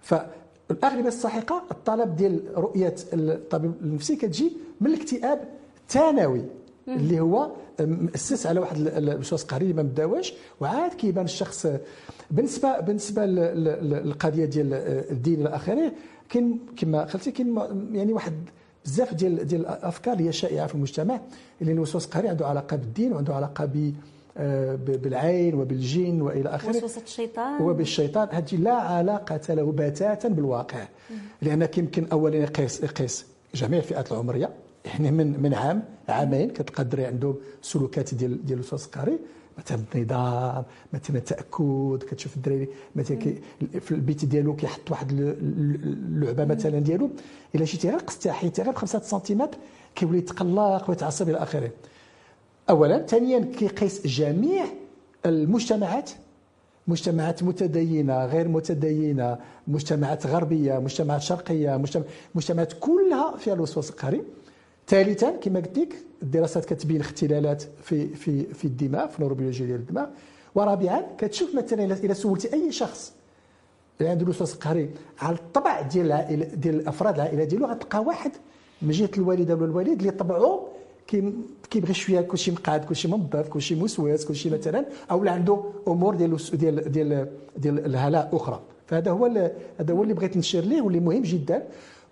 فالاغلبيه 0.00 1.08
الساحقة 1.08 1.62
الطلب 1.70 2.16
ديال 2.16 2.40
رؤية 2.56 2.94
الطبيب 3.12 3.72
النفسي 3.82 4.16
كتجي 4.16 4.52
من 4.80 4.86
الاكتئاب 4.94 5.48
الثانوي 5.82 6.42
اللي 6.88 7.20
هو 7.20 7.50
مؤسس 7.80 8.46
على 8.46 8.60
واحد 8.60 8.76
الوسواس 8.78 9.44
قهري 9.44 9.72
ما 9.72 9.82
مداواش 9.82 10.34
وعاد 10.60 10.94
كيبان 10.94 11.24
الشخص 11.24 11.66
بالنسبة 12.30 12.80
بالنسبة 12.80 13.26
للقضية 13.26 14.44
ديال 14.44 14.74
الدين 15.10 15.40
إلى 15.40 15.48
اخره 15.48 15.92
كاين 16.28 16.60
كما 16.76 17.04
قلتي 17.04 17.30
كاين 17.30 17.56
يعني 17.92 18.12
واحد 18.12 18.32
بزاف 18.84 19.14
ديال 19.14 19.46
ديال 19.46 19.60
الأفكار 19.60 20.14
اللي 20.14 20.28
هي 20.28 20.32
شائعة 20.32 20.66
في 20.66 20.74
المجتمع 20.74 21.20
اللي 21.60 21.72
الوسواس 21.72 22.04
القهري 22.04 22.28
عنده 22.28 22.46
علاقة 22.46 22.76
بالدين 22.76 23.12
وعنده 23.12 23.34
علاقة 23.34 23.64
ب 23.64 23.92
آه، 24.36 24.74
بالعين 24.74 25.54
وبالجن 25.54 26.20
وإلى 26.22 26.48
آخره. 26.48 26.76
وسوسه 26.76 27.02
الشيطان. 27.02 27.62
وبالشيطان 27.62 28.28
هذه 28.30 28.56
لا 28.56 28.72
علاقة 28.74 29.54
له 29.54 29.72
بتاتا 29.72 30.28
بالواقع. 30.28 30.88
لأن 31.42 31.68
يمكن 31.78 32.06
اولا 32.12 32.36
يقيس 32.36 32.82
يقيس 32.82 33.26
جميع 33.54 33.78
الفئات 33.78 34.12
العمرية. 34.12 34.50
يعني 34.84 35.10
من 35.10 35.42
من 35.42 35.54
عام 35.54 35.82
عامين 36.08 36.50
كتلقى 36.50 36.82
الدري 36.82 37.04
عندهم 37.06 37.36
سلوكات 37.62 38.14
ديال 38.14 38.46
ديال 38.46 38.58
الوسواس 38.58 38.86
القهري 38.86 39.18
مثلا 39.58 39.78
النظام 39.94 40.64
مثلا 40.92 41.16
التاكد 41.16 42.04
كتشوف 42.10 42.36
الدراري 42.36 42.68
مثلا 42.96 43.18
في 43.80 43.92
البيت 43.92 44.24
ديالو 44.24 44.56
كيحط 44.56 44.90
واحد 44.90 45.12
اللعبة 45.12 46.44
مثلا 46.44 46.78
ديالو. 46.78 47.10
إلا 47.54 47.64
شتي 47.64 47.90
غير 47.90 47.98
قصتي 47.98 48.32
حيتي 48.32 48.62
غير 48.62 48.72
بخمسة 48.72 49.00
سنتيمتر 49.00 49.58
كيولي 49.94 50.18
يتقلق 50.18 50.90
ويتعصب 50.90 51.28
إلى 51.28 51.38
آخره. 51.38 51.70
اولا 52.70 53.06
ثانيا 53.06 53.38
كيقيس 53.38 54.06
جميع 54.06 54.64
المجتمعات 55.26 56.10
مجتمعات 56.88 57.42
متدينة 57.42 58.24
غير 58.24 58.48
متدينة 58.48 59.38
مجتمعات 59.68 60.26
غربية 60.26 60.78
مجتمعات 60.78 61.22
شرقية 61.22 61.82
مجتمعات 62.34 62.72
كلها 62.80 63.36
فيها 63.36 63.54
الوسواس 63.54 63.90
القهري. 63.90 64.22
ثالثا 64.88 65.30
كما 65.30 65.60
قلت 65.60 65.78
لك 65.78 65.94
الدراسات 66.22 66.64
كتبين 66.64 67.00
اختلالات 67.00 67.62
في 67.82 68.08
في 68.08 68.44
في 68.44 68.64
الدماغ 68.64 69.08
في 69.08 69.18
النوروبيولوجيا 69.18 69.66
ديال 69.66 69.78
الدماغ 69.80 70.06
ورابعا 70.54 71.02
كتشوف 71.18 71.54
مثلا 71.54 71.94
اذا 71.94 72.12
سولتي 72.12 72.52
أي 72.52 72.72
شخص 72.72 73.12
اللي 74.00 74.10
عنده 74.10 74.24
الوسواس 74.24 74.54
القهري 74.54 74.90
على 75.18 75.36
الطبع 75.36 75.80
ديال 75.80 76.06
العائلة 76.06 76.44
ديال 76.44 76.88
افراد 76.88 77.14
العائلة 77.14 77.44
ديالو 77.44 77.66
غتلقى 77.66 78.02
واحد. 78.02 78.30
من 78.82 78.90
جهه 78.90 79.10
الوالدة 79.16 79.54
ولا 79.54 79.64
الوالد 79.64 79.98
اللي 79.98 80.10
طبعه 80.10 80.68
كيبغي 81.70 81.94
شوية 81.94 82.20
كلشي 82.20 82.50
مقاد 82.50 82.84
كلشي 82.84 83.08
منظف 83.08 83.48
كلشي 83.48 83.74
موسوس 83.74 84.24
كلشي 84.24 84.50
مثلا 84.50 84.86
أو 85.10 85.24
عنده 85.28 85.64
أمور 85.88 86.14
ديال 86.14 86.36
ديال 86.52 86.92
ديال 86.92 87.28
ديال 87.56 87.86
الهلاء 87.86 88.30
أخرى. 88.32 88.60
فهذا 88.86 89.10
هو 89.10 89.50
هذا 89.80 89.94
هو 89.94 90.02
اللي 90.02 90.14
بغيت 90.14 90.36
نشير 90.36 90.64
ليه 90.64 90.82
واللي 90.82 91.00
مهم 91.00 91.22
جدا. 91.22 91.62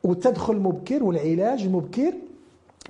والتدخل 0.04 0.52
المبكر 0.52 1.04
والعلاج 1.04 1.62
المبكر 1.62 2.12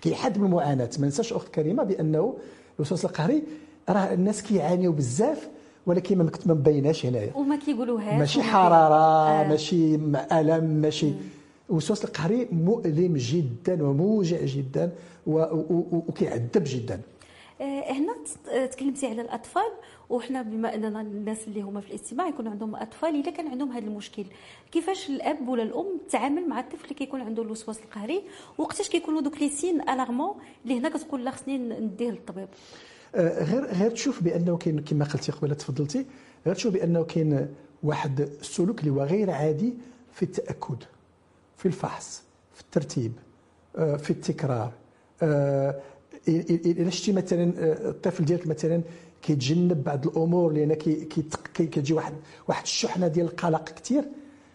كيحد 0.01 0.39
من 0.39 0.47
المعاناة. 0.47 0.91
ما 0.99 1.05
ننساش 1.05 1.33
أخت 1.33 1.49
كريمة 1.49 1.83
بأنه 1.83 2.35
الوسواس 2.77 3.05
القهري 3.05 3.43
راه 3.89 4.13
الناس 4.15 4.43
كيعانيو 4.43 4.93
بزاف 4.93 5.49
ولكن 5.87 6.19
ما 6.19 6.31
مبيناش 6.47 7.07
هنايا. 7.07 7.33
وما 7.37 7.57
كيقولوهاش 7.57 8.19
ماشي 8.19 8.43
حرارة 8.43 8.95
آه. 8.95 9.49
ماشي 9.49 9.95
ألم 10.33 10.65
ماشي 10.65 11.13
الوسواس 11.71 12.05
القهري 12.05 12.49
مؤلم 12.53 13.15
جدا 13.17 13.83
وموجع 13.85 14.39
جدا 14.45 14.93
وكيعذب 15.27 16.63
جدا. 16.67 17.01
هنا 17.63 18.15
تكلمتي 18.67 19.07
على 19.07 19.23
الأطفال 19.23 19.73
وحنا 20.11 20.43
بما 20.43 20.75
أننا 20.75 21.01
الناس 21.01 21.49
اللي 21.49 21.61
هما 21.63 21.81
في 21.81 21.87
الاجتماع 21.87 22.29
يكون 22.29 22.49
عندهم 22.49 22.77
أطفال 22.77 23.21
اذا 23.21 23.31
كان 23.31 23.49
عندهم 23.49 23.73
هذا 23.73 23.85
المشكل. 23.87 24.25
كيفاش 24.73 25.11
الأب 25.11 25.49
ولا 25.49 25.63
الأم 25.63 25.87
تعامل 26.11 26.49
مع 26.49 26.61
الطفل 26.61 26.85
اللي 26.85 26.95
كيكون 26.95 27.21
عنده 27.21 27.43
الوسواس 27.43 27.79
القهري 27.79 28.23
وقتاش 28.59 28.89
كيكونوا 28.89 29.21
دوك 29.21 29.43
لي 29.43 29.49
سين 29.49 29.81
ألارمون 29.81 30.35
اللي 30.65 30.79
هنا 30.79 30.89
كتقول 30.89 31.25
لا 31.25 31.31
خصني 31.31 31.59
نديه 31.59 32.11
للطبيب؟ 32.11 32.49
آه، 33.15 33.45
غير 33.45 33.65
غير 33.65 33.91
تشوف 33.91 34.23
بأنه 34.23 34.57
كاين 34.57 34.81
كما 34.81 35.05
قلتي 35.05 35.33
قبل 35.33 35.55
تفضلتي 35.55 36.07
غير 36.47 36.55
تشوف 36.55 36.73
بأنه 36.73 37.05
كاين 37.05 37.49
واحد 37.83 38.21
السلوك 38.21 38.81
اللي 38.81 38.91
هو 38.91 39.03
غير 39.03 39.31
عادي 39.31 39.75
في 40.13 40.23
التأكد 40.23 40.77
في 41.57 41.67
الفحص 41.67 42.23
في 42.55 42.61
الترتيب 42.61 43.13
آه، 43.77 43.97
في 43.97 44.11
التكرار 44.11 44.73
الا 46.29 46.91
شتي 46.91 47.13
مثلا 47.13 47.53
الطفل 47.89 48.25
ديالك 48.25 48.47
مثلا 48.47 48.83
كيتجنب 49.23 49.85
بعض 49.85 50.07
الأمور 50.07 50.53
لأن 50.53 50.75
كي 50.75 50.95
كتجي 51.55 51.95
واحد 51.95 52.13
واحد 52.49 52.63
الشحنة 52.63 53.09
ديال 53.09 53.27
القلق 53.27 53.65
كثير 53.69 54.05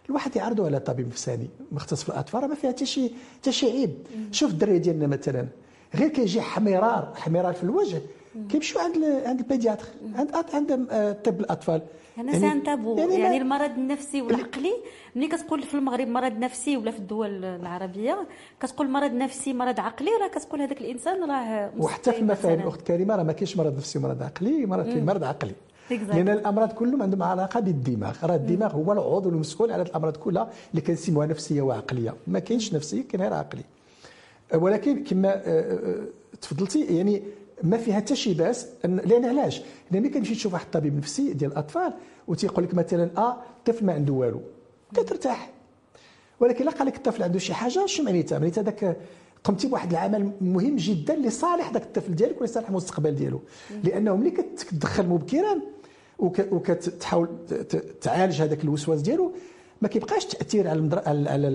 الواحد 0.09 0.35
يعرضه 0.35 0.65
على 0.65 0.79
طبيب 0.79 1.07
نفساني 1.07 1.47
مختص 1.71 2.03
في 2.03 2.09
الأطفال 2.09 2.47
ما 2.49 2.55
فيها 2.55 2.69
حتى 2.71 2.85
شي 2.85 3.11
حتى 3.41 3.51
شي 3.51 3.65
عيب. 3.71 3.93
شوف 4.31 4.51
الدري 4.51 4.79
ديالنا 4.79 5.07
مثلا 5.07 5.47
غير 5.95 6.07
كيجي 6.09 6.41
حمرار 6.41 7.13
حمرار 7.15 7.53
في 7.53 7.63
الوجه 7.63 8.01
كيمشيو 8.49 8.81
عند 8.81 8.97
عند 9.25 9.39
البيدياتر 9.39 9.85
عند 10.15 10.35
عند 10.53 10.87
طب 11.23 11.39
الأطفال. 11.39 11.81
هنا 12.17 12.31
يعني 12.31 12.49
سان 12.49 12.63
تابو 12.63 12.97
يعني, 12.97 13.19
يعني 13.19 13.37
المرض 13.37 13.71
النفسي 13.71 14.21
والعقلي 14.21 14.73
ملي 15.15 15.27
كتقول 15.27 15.63
في 15.63 15.73
المغرب 15.73 16.07
مرض 16.07 16.37
نفسي 16.37 16.77
ولا 16.77 16.91
في 16.91 16.97
الدول 16.97 17.45
العربية 17.45 18.27
كتقول 18.59 18.89
مرض 18.89 19.11
نفسي 19.11 19.53
مرض 19.53 19.79
عقلي 19.79 20.09
راه 20.21 20.27
كتقول 20.27 20.61
هذاك 20.61 20.81
الإنسان 20.81 21.31
راه 21.31 21.71
وحتى 21.77 22.11
في 22.11 22.19
المفاهيم 22.19 22.59
اخت 22.59 22.81
كريمة 22.81 23.15
راه 23.15 23.23
ما 23.23 23.33
كاينش 23.33 23.57
مرض 23.57 23.77
نفسي 23.77 23.99
ومرض 23.99 24.23
عقلي 24.23 24.65
مرض 24.65 24.85
كاين 24.85 25.05
مرض 25.05 25.23
عقلي. 25.23 25.53
لأن 25.89 26.29
الأمراض 26.29 26.71
كلهم 26.71 27.01
عندهم 27.01 27.23
علاقة 27.23 27.59
بالدماغ. 27.59 28.25
راه 28.25 28.35
الدماغ 28.35 28.75
هو 28.75 28.91
العضو 28.91 29.29
المسؤول 29.29 29.71
على 29.71 29.81
الأمراض 29.81 30.17
كلها 30.17 30.49
اللي 30.71 30.81
كنسموها 30.81 31.27
نفسية 31.27 31.61
وعقلية. 31.61 32.13
ما 32.27 32.39
كاينش 32.39 32.73
نفسيه 32.73 33.01
كاين 33.01 33.21
غير 33.23 33.33
عقلي. 33.33 33.63
ولكن 34.53 35.03
كما 35.03 35.33
آه، 35.33 35.41
آه، 35.45 36.03
تفضلتي 36.41 36.97
يعني 36.97 37.21
ما 37.63 37.77
فيها 37.77 37.95
حتى 37.95 38.15
شي 38.15 38.33
باس 38.33 38.67
لأن 38.83 39.25
علاش؟ 39.25 39.61
لأن 39.91 40.01
ملي 40.01 40.09
كتمشي 40.09 40.35
تشوف 40.35 40.53
واحد 40.53 40.65
الطبيب 40.65 40.97
نفسي 40.97 41.33
ديال 41.33 41.51
الأطفال 41.51 41.93
وتيقول 42.27 42.63
لك 42.63 42.73
مثلا 42.73 43.09
آه 43.17 43.37
الطفل 43.57 43.85
ما 43.85 43.93
عنده 43.93 44.13
والو 44.13 44.41
كترتاح 44.95 45.49
ولكن 46.39 46.63
إلا 46.63 46.71
قال 46.71 46.87
لك 46.87 46.95
الطفل 46.95 47.23
عنده 47.23 47.39
شي 47.39 47.53
حاجة 47.53 47.85
شنو 47.85 48.05
معنيتها؟ 48.05 48.39
معنيتها 48.39 48.61
داك 48.61 48.97
قمتي 49.43 49.67
بواحد 49.67 49.91
العمل 49.91 50.31
مهم 50.41 50.75
جدا 50.75 51.15
لصالح 51.15 51.71
ذاك 51.73 51.83
الطفل 51.83 52.15
ديالك 52.15 52.41
ولصالح 52.41 52.69
المستقبل 52.69 53.15
ديالو 53.15 53.41
لأنه 53.83 54.15
ملي 54.15 54.31
كتدخل 54.31 55.07
مبكرا 55.07 55.61
وكتحاول 56.19 57.29
تعالج 58.01 58.41
هذاك 58.41 58.63
الوسواس 58.63 59.01
ديالو 59.01 59.31
ما 59.81 59.87
كيبقاش 59.87 60.25
تأثير 60.25 60.67
على 60.67 61.01
على 61.07 61.47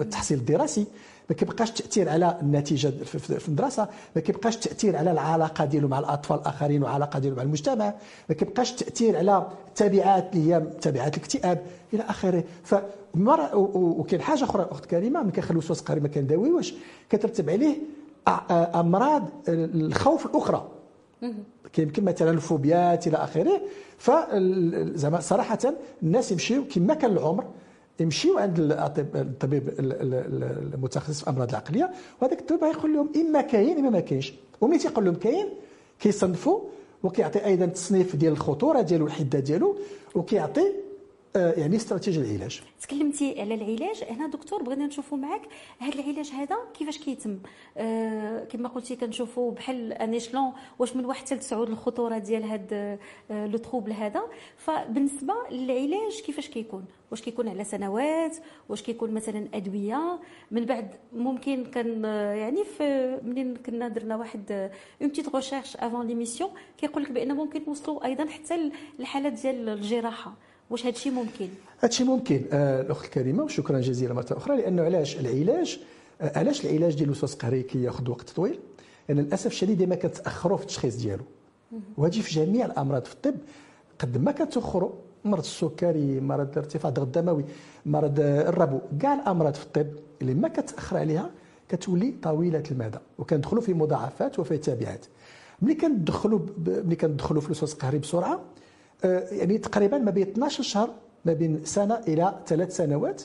التحصيل 0.00 0.38
الدراسي 0.38 0.86
ما 1.30 1.36
كيبقاش 1.36 1.70
تأثير 1.70 2.08
على 2.08 2.38
النتيجة 2.42 2.88
في 3.04 3.48
المدرسة 3.48 3.88
ما 4.16 4.22
كيبقاش 4.22 4.56
تأثير 4.56 4.96
على 4.96 5.10
العلاقة 5.12 5.64
ديالو 5.64 5.88
مع 5.88 5.98
الأطفال 5.98 6.38
الآخرين 6.40 6.82
والعلاقه 6.82 7.18
ديالو 7.18 7.36
مع 7.36 7.42
المجتمع 7.42 7.94
ما 8.28 8.34
كيبقاش 8.34 8.72
تأثير 8.72 9.16
على 9.16 9.46
التبعات 9.68 10.34
اللي 10.36 10.54
هي 10.54 10.60
تبعات 10.60 11.16
الاكتئاب 11.16 11.62
إلى 11.94 12.02
آخره. 12.02 12.44
ف 12.64 12.74
وكاين 13.54 14.22
حاجة 14.22 14.44
أخرى 14.44 14.68
أخت 14.70 14.86
كريمة 14.86 15.22
ملي 15.22 15.32
كنخلي 15.32 15.50
الوسواس 15.50 15.80
القهري 15.80 16.00
ما 16.00 16.08
كنداويوش 16.08 16.74
كترتب 17.10 17.50
عليه 17.50 17.76
أمراض 18.74 19.28
الخوف 19.48 20.26
الأخرى. 20.26 20.68
كيمكن 21.74 22.04
مثلا 22.04 22.30
الفوبيات 22.30 23.06
إلى 23.06 23.16
آخره. 23.16 23.60
فزعما 23.98 25.20
صراحة 25.20 25.58
الناس 26.02 26.32
يمشيو 26.32 26.64
كما 26.74 26.94
كان 26.94 27.12
العمر 27.12 27.44
يمشيو 28.00 28.38
عند 28.38 28.58
الطبيب 29.14 29.68
المتخصص 30.74 31.20
في 31.20 31.22
الامراض 31.28 31.48
العقلية 31.48 31.90
وهذاك 32.20 32.40
الطبيب 32.40 32.64
غيقول 32.64 32.94
لهم 32.94 33.08
إما 33.16 33.40
كاين 33.40 33.78
إما 33.78 33.90
ما 33.90 34.00
كاينش. 34.00 34.32
وملي 34.60 34.78
تيقول 34.78 35.04
لهم 35.04 35.14
كاين 35.14 35.46
كيصنفوا 36.00 36.60
وكيعطي 37.02 37.44
أيضا 37.44 37.66
تصنيف 37.66 38.16
ديال 38.16 38.32
الخطورة 38.32 38.80
ديالو 38.80 39.06
الحدة 39.06 39.38
ديالو 39.38 39.76
وكيعطي 40.14 40.72
يعني 41.36 41.76
استراتيجية 41.76 42.20
العلاج. 42.20 42.60
تكلمتي 42.82 43.40
على 43.40 43.54
العلاج. 43.54 44.04
هنا 44.10 44.26
دكتور 44.26 44.62
بغينا 44.62 44.86
نشوفوا 44.86 45.18
معك 45.18 45.42
هذا 45.78 45.94
العلاج 45.94 46.30
هذا 46.30 46.56
كيفاش 46.78 46.98
كيتم؟ 46.98 47.38
آه 47.76 48.44
كما 48.44 48.68
قلتي 48.68 48.96
كنشوفوا 48.96 49.52
بحال 49.52 49.92
ان 49.92 50.12
ايشلون 50.12 50.52
واش 50.78 50.96
من 50.96 51.04
واحد 51.04 51.26
حتى 51.26 51.34
لتسعود 51.34 51.70
الخطورة 51.70 52.18
ديال 52.18 52.44
هذا 52.44 52.98
آه 53.30 53.46
le 53.46 53.58
trouble 53.58 53.92
هذا. 53.92 54.22
فبالنسبة 54.56 55.34
للعلاج 55.50 56.20
كيفاش 56.26 56.48
كيكون؟ 56.48 56.84
واش 57.10 57.22
كيكون 57.22 57.48
على 57.48 57.64
سنوات؟ 57.64 58.36
واش 58.68 58.82
كيكون 58.82 59.10
مثلا 59.10 59.48
أدوية؟ 59.54 60.18
من 60.50 60.64
بعد 60.64 60.94
ممكن 61.12 61.64
كان 61.64 62.04
آه، 62.04 62.34
يعني 62.34 62.64
في 62.64 63.18
منين 63.24 63.56
كنا 63.56 63.88
درنا 63.88 64.16
واحد 64.16 64.70
une 65.02 65.08
petite 65.10 65.34
recherche 65.34 65.76
avant 65.76 66.06
l'émission 66.06 66.50
كيقول 66.78 67.02
لك 67.02 67.12
بأن 67.12 67.32
ممكن 67.36 67.62
نوصلوا 67.66 68.04
أيضا 68.04 68.26
حتى 68.26 68.70
الحالات 69.00 69.32
ديال 69.32 69.68
الجراحة. 69.68 70.34
واش 70.70 70.82
هذا 70.86 70.94
الشيء 70.94 71.12
ممكن؟ 71.12 71.48
هذا 71.78 71.88
الشيء 71.88 72.06
ممكن. 72.06 72.42
آه 72.52 72.80
الأخت 72.80 73.04
الكريمة 73.04 73.42
وشكرا 73.44 73.80
جزيلا 73.80 74.14
مرة 74.14 74.26
أخرى 74.30 74.56
لأنه 74.56 74.82
علاش؟ 74.82 75.16
العلاج 75.20 75.80
آه 76.20 76.38
علاش 76.38 76.66
العلاج 76.66 76.94
ديال 76.94 77.04
الوسواس 77.04 77.32
القهري 77.34 77.62
كياخذ 77.62 78.10
وقت 78.10 78.30
طويل؟ 78.30 78.58
لأن 79.08 79.18
للأسف 79.18 79.46
الشديد 79.46 79.78
ديما 79.78 79.94
كنتاخروا 79.94 80.56
في 80.56 80.62
التشخيص 80.62 80.96
ديالو. 80.96 81.24
وهذه 81.96 82.20
في 82.20 82.34
جميع 82.34 82.66
الأمراض. 82.66 83.04
في 83.04 83.12
الطب 83.12 83.34
قد 83.98 84.18
ما 84.18 84.32
كتأخروا 84.32 84.90
مرض 85.24 85.42
السكري 85.42 86.20
مرض 86.20 86.58
ارتفاع 86.58 86.88
الضغط 86.88 87.06
الدموي 87.06 87.44
مرض 87.86 88.20
الربو 88.20 88.78
كاع 89.00 89.14
الأمراض 89.14 89.54
في 89.54 89.62
الطب 89.64 89.86
اللي 90.22 90.34
ما 90.34 90.48
كتأخر 90.48 90.96
عليها 90.96 91.30
كتولي 91.68 92.14
طويلة 92.22 92.62
المدى 92.70 92.98
وكندخلوا 93.18 93.62
في 93.62 93.74
مضاعفات 93.74 94.38
وفي 94.38 94.58
تبعات 94.58 95.06
ملي 95.62 95.74
كندخلوا 95.74 96.40
ملي 96.66 96.96
كندخلوا 96.96 97.40
في 97.40 97.46
الوسواس 97.46 97.72
القهري 97.72 97.98
بسرعة 97.98 98.34
آه، 98.34 98.40
يعني 99.04 99.58
تقريبا 99.58 99.98
ما 99.98 100.10
بين 100.10 100.26
12 100.28 100.62
شهر 100.62 100.90
ما 101.24 101.32
بين 101.32 101.64
سنة 101.64 101.94
إلى 102.08 102.34
ثلاث 102.46 102.76
سنوات 102.76 103.22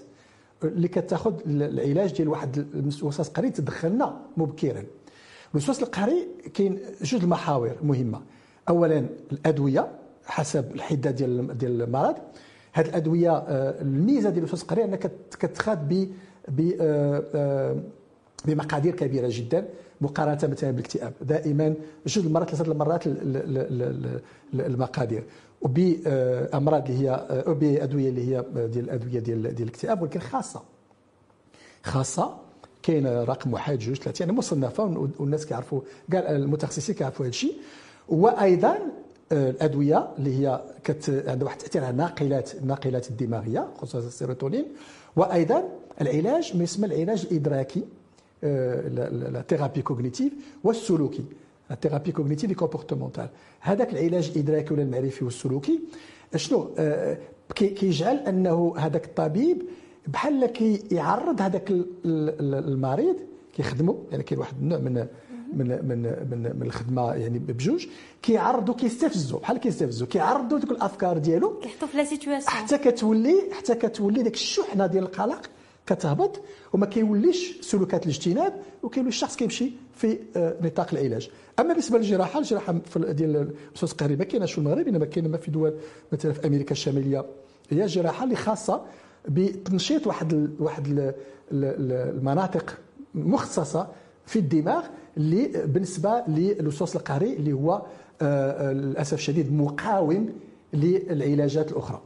اللي 0.64 0.88
كتاخذ 0.88 1.34
العلاج 1.46 2.14
ديال 2.14 2.28
واحد 2.28 2.58
الوسواس 2.74 3.20
القهري 3.20 3.50
تدخلنا 3.50 4.18
مبكرا. 4.38 4.84
الوسواس 5.52 5.84
القهري 5.84 6.28
كاين 6.54 6.80
جوج 7.02 7.24
المحاور 7.24 7.76
مهمة. 7.84 8.22
اولا 8.70 9.06
الأدوية 9.32 9.88
حسب 10.26 10.76
الحدة 10.76 11.12
ديال 11.12 11.58
ديال 11.58 11.82
المرض. 11.82 12.16
هذه 12.74 12.86
الأدوية 12.86 13.32
آه، 13.38 13.82
الميزة 13.82 14.30
ديال 14.30 14.40
الوسواس 14.40 14.62
القهري 14.62 14.84
انها 14.84 15.00
كتخاد 15.40 16.10
ب 16.48 16.72
آه، 16.82 17.76
بمقادير 18.46 18.96
كبيرة 18.96 19.28
جدا 19.32 19.66
مقارنة 20.02 20.40
مثلا 20.44 20.72
بالاكتئاب. 20.72 21.14
دائما 21.22 21.74
جوج 22.08 22.26
المرات 22.26 22.50
ثلاثة 22.56 22.72
المرات 22.72 23.04
المقادير. 24.54 25.24
وبامراض 25.62 26.90
اللي 26.90 27.08
هي 27.08 27.26
بادويه 27.48 28.10
اللي 28.10 28.36
هي 28.36 28.44
ديال 28.68 28.86
الأدوية 28.86 29.20
ديال 29.20 29.42
ديال 29.42 29.62
الاكتئاب 29.62 30.02
ولكن 30.02 30.20
خاصة 30.20 30.62
خاصة 31.84 32.38
كاين 32.84 33.08
رقم 33.08 33.54
واحد 33.54 33.78
جوج 33.80 33.96
ثلاثة 33.96 34.24
يعني 34.24 34.38
مصنفة 34.38 35.12
والناس 35.20 35.46
كيعرفوا 35.46 35.82
كاع 36.12 36.32
المتخصصين 36.32 36.96
كيعرفوا 36.96 37.26
هذا 37.26 37.30
الشيء. 37.30 37.54
وأيضا 38.10 38.78
آه، 39.32 39.50
الأدوية 39.50 40.08
اللي 40.18 40.40
هي 40.40 40.62
كت 40.84 41.24
عندها 41.28 41.46
واحد 41.46 41.58
التاثير 41.58 41.84
على 41.84 41.92
الناقلات 41.92 42.56
الناقلات 42.56 43.10
الدماغية 43.10 43.68
خصوصا 43.78 44.08
السيروتونين. 44.08 44.66
وأيضا 45.16 45.64
العلاج 46.02 46.58
ما 46.58 46.64
يسمى 46.64 46.86
العلاج 46.86 47.28
الإدراكي 47.32 47.84
la 48.44 49.44
thérapie 49.50 49.82
cognitive 49.82 50.34
والسلوكي. 50.64 51.24
ال 51.72 51.76
thérapie 51.76 52.12
cognitive 52.12 52.52
comportementale 52.54 53.30
هذاك 53.60 53.94
العلاج 53.94 54.32
الادراكي 54.36 54.74
ولا 54.74 54.84
المعرفي 54.84 55.26
والسلوكي. 55.26 55.80
شنو 56.36 56.70
كيجعل 57.56 58.16
أنه 58.18 58.74
هذاك 58.78 59.06
الطبيب 59.06 59.62
بحال 60.08 60.46
كيعرض 60.46 61.42
هذاك 61.42 61.72
المريض 62.06 63.16
كيخدموا 63.56 63.96
يعني 64.12 64.24
كاين 64.24 64.40
واحد 64.40 64.54
النوع 64.62 64.80
من 64.80 65.08
من 65.54 65.68
من 65.68 66.02
من, 66.32 66.60
من 66.60 66.66
الخدمة 66.66 67.14
يعني 67.14 67.40
بجوج 67.40 67.88
كيعرضوا 68.22 68.76
كيستفزوا 68.76 69.40
بحال 69.40 69.58
كيستفزوا 69.58 70.08
كيعرضوا 70.08 70.60
ديك 70.60 70.72
الأفكار 70.72 71.18
ديالو 71.18 71.60
كيحطوا 71.60 71.88
في 71.88 71.98
la 71.98 72.04
situation 72.04 72.56
حتى 72.56 72.78
كتولي 72.78 73.36
حتى 73.52 73.76
كتولي 73.76 74.24
ديك 74.24 74.34
الشحنة 74.34 74.86
ديال 74.86 75.04
القلق 75.04 75.50
كتهبط 75.90 76.42
وما 76.74 76.86
كيوليش 76.86 77.58
سلوكات 77.62 78.04
الاجتناب 78.04 78.54
وكيولي 78.84 79.10
الشخص 79.10 79.36
كيمشي 79.36 79.72
في 79.96 80.20
آه، 80.36 80.56
نطاق 80.62 80.88
العلاج. 80.94 81.30
أما 81.60 81.68
بالنسبة 81.70 81.98
للجراحة 81.98 82.40
الجراحة 82.40 82.76
ديال 82.98 83.36
الوسواس 83.70 83.92
القهري 83.92 84.16
ما 84.16 84.24
كايناش 84.24 84.52
في 84.52 84.58
المغرب 84.58 84.88
إنما 84.88 85.06
كاين 85.06 85.38
في 85.38 85.52
دول 85.52 85.74
مثلا 86.14 86.34
في 86.34 86.48
أمريكا 86.48 86.72
الشمالية. 86.72 87.26
هي 87.70 87.84
الجراحه 87.84 88.24
اللي 88.24 88.36
خاصة 88.36 88.82
بتنشيط 89.28 90.08
واحد 90.08 90.50
واحد 90.60 91.14
المناطق 91.52 92.78
مخصصة 93.16 93.88
في 94.26 94.40
الدماغ 94.40 94.84
اللي 95.18 95.48
بالنسبة 95.66 96.24
للوسواس 96.28 96.96
القهري 96.96 97.34
اللي 97.34 97.54
هو 97.54 97.82
آه، 98.22 98.70
آه، 98.70 98.74
للأسف 98.74 99.14
الشديد 99.14 99.54
مقاوم 99.54 100.30
للعلاجات 100.74 101.72
الأخرى. 101.72 102.02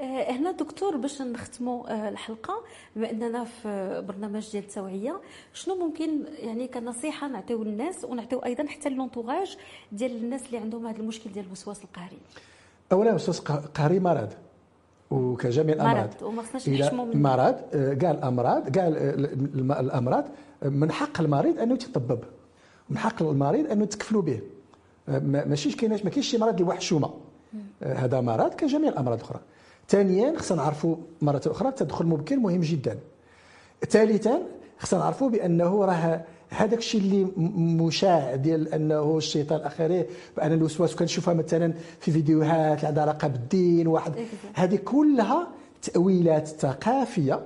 هنا 0.00 0.50
دكتور 0.50 0.96
باش 0.96 1.22
نختموا 1.22 1.92
آه، 1.92 2.08
الحلقة 2.08 2.54
بما 2.96 3.10
اننا 3.10 3.44
في 3.44 4.02
برنامج 4.08 4.52
ديال 4.52 4.64
التوعية. 4.64 5.20
شنو 5.52 5.74
ممكن 5.74 6.24
يعني 6.38 6.68
كنصيحة 6.68 7.28
نعطيو 7.28 7.62
للناس 7.62 8.04
ونعطيو 8.04 8.38
أيضا 8.38 8.66
حتى 8.66 8.88
لونتوراج 8.88 9.56
ديال 9.92 10.16
الناس 10.16 10.46
اللي 10.46 10.58
عندهم 10.58 10.86
هذا 10.86 10.98
المشكل 10.98 11.32
ديال 11.32 11.46
الوسواس 11.46 11.84
القهري. 11.84 12.18
اولا 12.92 13.10
الوسواس 13.10 13.40
القهري 13.40 14.00
مرض 14.00 14.32
وكجميع 15.10 15.74
الأمراض. 15.74 15.96
مرض 15.96 16.22
وما 16.22 16.42
خصناش 16.42 16.68
نحشموا 16.68 17.04
منه 17.04 17.16
مرض 17.16 17.56
آه، 17.74 17.94
كاع 17.94 18.10
الأمراض 18.10 18.68
كاع 18.68 18.88
الأمراض 19.80 20.24
من 20.62 20.92
حق 20.92 21.20
المريض 21.20 21.58
أنه 21.58 21.74
يتطبب. 21.74 22.18
من 22.90 22.98
حق 22.98 23.22
المريض 23.22 23.70
أنه 23.70 23.84
تكفلوا 23.84 24.22
به. 24.22 24.40
ماشي 25.22 25.72
كايناش 25.72 26.04
ما 26.04 26.10
كاينش 26.10 26.30
شي 26.30 26.38
مرض 26.38 26.60
اللي 26.60 26.74
حشومه 26.74 27.10
هذا 27.82 28.20
مرض 28.20 28.54
كجميع 28.54 28.90
الأمراض 28.90 29.18
الأخرى. 29.18 29.40
ثانيا 29.88 30.38
خصنا 30.38 30.62
نعرفوا 30.62 30.96
مرة 31.22 31.42
أخرى 31.46 31.68
التدخل 31.68 32.04
المبكر 32.04 32.36
مهم 32.36 32.60
جدا. 32.60 32.98
ثالثا 33.90 34.42
خصنا 34.78 35.00
نعرفوا 35.00 35.30
بأنه 35.30 35.84
راه 35.84 36.24
هذاك 36.50 36.78
الشيء 36.78 37.00
اللي 37.00 37.24
مشاع 37.84 38.34
ديال 38.34 38.74
أنه 38.74 39.16
الشيطان 39.16 39.60
اخره 39.60 40.06
بأن 40.36 40.52
الوسواس 40.52 40.94
كنشوفها 40.94 41.34
مثلا 41.34 41.74
في 42.00 42.12
فيديوهات 42.12 42.76
اللي 42.76 42.88
عندها 42.88 43.02
علاقة 43.02 43.28
بالدين 43.28 43.86
واحد. 43.86 44.12
هذه 44.54 44.76
كلها 44.76 45.48
تأويلات 45.82 46.48
ثقافية 46.48 47.40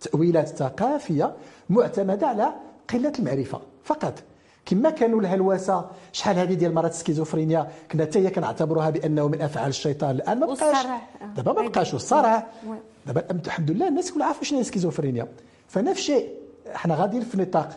تأويلات 0.00 0.48
ثقافية 0.48 1.34
معتمدة 1.70 2.26
على 2.26 2.52
قلة 2.92 3.12
المعرفة 3.18 3.60
فقط. 3.84 4.22
كما 4.66 4.90
كانوا 4.90 5.20
الهلوسه 5.20 5.84
شحال 6.12 6.36
هذه 6.38 6.54
ديال 6.54 6.74
مرات 6.74 6.90
السكيزوفرينيا 6.90 7.68
كنا 7.92 8.04
حتى 8.04 8.18
هي 8.18 8.30
كنعتبروها 8.30 8.90
بأنه 8.90 9.28
من 9.28 9.40
أفعال 9.42 9.68
الشيطان. 9.68 10.10
الآن 10.10 10.40
ما 10.40 10.46
بقاش. 10.46 10.86
دابا 11.36 11.52
ما 11.62 11.68
بقاش. 11.68 11.92
والصرع. 11.92 12.46
دابا 13.06 13.24
الحمد 13.46 13.70
لله 13.70 13.88
الناس 13.88 14.12
كلها 14.12 14.26
عارفة 14.26 14.42
شنو 14.44 14.58
هي 14.58 14.60
السكيزوفرينيا 14.62 15.28
فنفس 15.68 15.98
الشيء 16.00 16.28
إحنا 16.74 16.94
غاديين 16.94 17.22
في 17.22 17.38
نطاق 17.38 17.68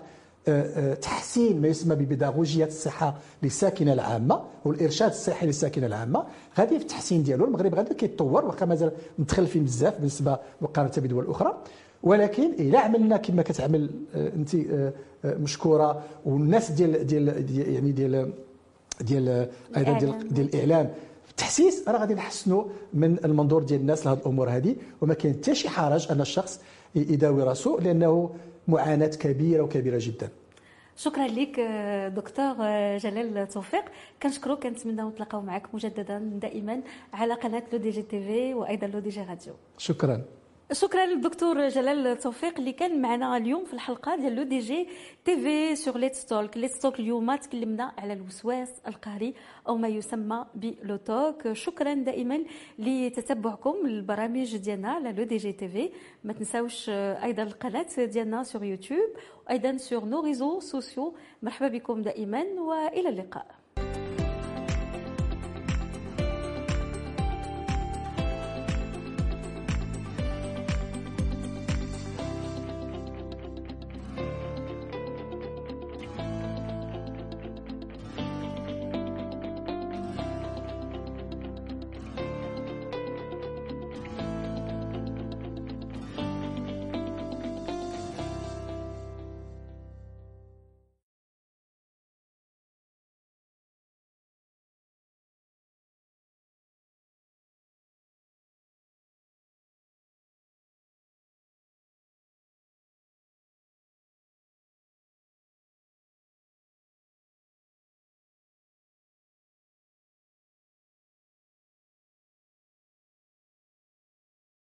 آه، 0.47 0.91
آه، 0.91 0.93
تحسين 0.93 1.61
ما 1.61 1.67
يسمى 1.67 1.95
ببيداغوجية 1.95 2.65
الصحة 2.65 3.15
للساكنة 3.43 3.93
العامة 3.93 4.41
والإرشاد 4.65 5.09
الصحي 5.09 5.45
للساكنة 5.45 5.85
العامة. 5.87 6.23
غادي 6.59 6.77
في 6.77 6.81
التحسين 6.81 7.23
ديالو. 7.23 7.45
المغرب 7.45 7.75
غادي 7.75 7.93
كيتطور 7.93 8.45
واخا 8.45 8.65
مازال 8.65 8.91
متخلفين 9.19 9.63
بزاف 9.63 9.97
بالنسبة 9.97 10.37
مقارنه 10.61 10.91
بدول 10.97 11.29
أخرى 11.29 11.57
ولكن 12.05 12.43
الا 12.43 12.79
عملنا 12.79 13.17
كما 13.17 13.41
كتعمل 13.41 13.89
آه، 14.15 14.27
أنت 14.35 14.55
آه، 14.55 14.93
آه، 15.25 15.37
مشكورة. 15.37 16.03
والناس 16.25 16.71
ديال 16.71 17.07
ديال 17.07 17.27
يعني 17.73 17.91
ديال 17.91 18.33
ديال 19.01 19.49
أيضا 19.77 19.99
ديال, 19.99 20.33
ديال 20.33 20.55
الإعلام. 20.55 20.93
التحسيس 21.29 21.89
راه 21.89 21.99
غادي 21.99 22.13
نحسنوا 22.13 22.63
من 22.93 23.25
المنظور 23.25 23.63
ديال 23.63 23.81
الناس 23.81 24.05
لهذه 24.05 24.17
الأمور 24.17 24.49
هذه 24.49 24.75
وما 25.01 25.13
كاين 25.13 25.33
حتى 25.33 25.55
شي 25.55 25.69
حرج 25.69 26.11
أن 26.11 26.21
الشخص 26.21 26.61
يداوي 26.95 27.43
راسه 27.43 27.77
لأنه 27.81 28.29
معاناة 28.67 29.07
كبيرة 29.07 29.63
وكبيرة 29.63 29.97
جدا. 30.01 30.29
شكرا 30.97 31.27
لك 31.27 31.59
دكتور 32.15 32.53
جلال 32.97 33.47
توفيق. 33.47 33.83
كنشكرك 34.23 34.63
كنتمنى 34.63 35.01
نتلاقاو 35.01 35.41
معك 35.41 35.75
مجددا 35.75 36.19
دائما 36.19 36.81
على 37.13 37.33
قناة 37.33 37.63
لو 37.73 37.79
دي 37.79 37.89
جي 37.89 38.01
تي 38.01 38.19
في 38.23 38.53
وأيضا 38.53 38.87
لو 38.87 38.99
دي 38.99 39.09
جي 39.09 39.21
راديو. 39.21 39.53
شكرا. 39.77 40.21
شكرا 40.71 41.05
للدكتور 41.05 41.67
جلال 41.67 42.17
توفيق 42.19 42.59
اللي 42.59 42.73
كان 42.73 43.01
معنا 43.01 43.37
اليوم 43.37 43.65
في 43.65 43.73
الحلقة 43.73 44.15
ديال 44.15 44.35
L'ODJ 44.35 44.87
TV 45.25 45.75
sur 45.75 45.97
Let's 45.97 46.25
Talk 46.25 46.57
Let's 46.57 46.79
Talk 46.79 46.99
اليوم 46.99 47.35
تكلمنا 47.35 47.93
على 47.97 48.13
الوسواس 48.13 48.69
القهري 48.87 49.33
أو 49.67 49.77
ما 49.77 49.87
يسمى 49.87 50.45
ب 50.55 50.69
le 50.69 50.95
TOC 50.95 51.53
شكرا 51.53 51.93
دائما 51.93 52.43
لتتبعكم 52.79 53.75
البرامج 53.85 54.57
ديالنا 54.57 54.89
على 54.91 55.11
L'ODJ 55.11 55.51
TV. 55.51 55.89
ما 56.23 56.33
تنساوش 56.33 56.89
أيضا 56.89 57.43
القناة 57.43 58.05
ديالنا 58.05 58.43
sur 58.43 58.63
YouTube 58.63 59.09
وأيضا 59.47 59.77
sur 59.77 60.05
nos 60.05 60.21
réseaux 60.21 60.59
sociaux 60.59 61.15
مرحبا 61.43 61.67
بكم 61.67 62.01
دائما 62.01 62.43
وإلى 62.43 63.09
اللقاء. 63.09 63.64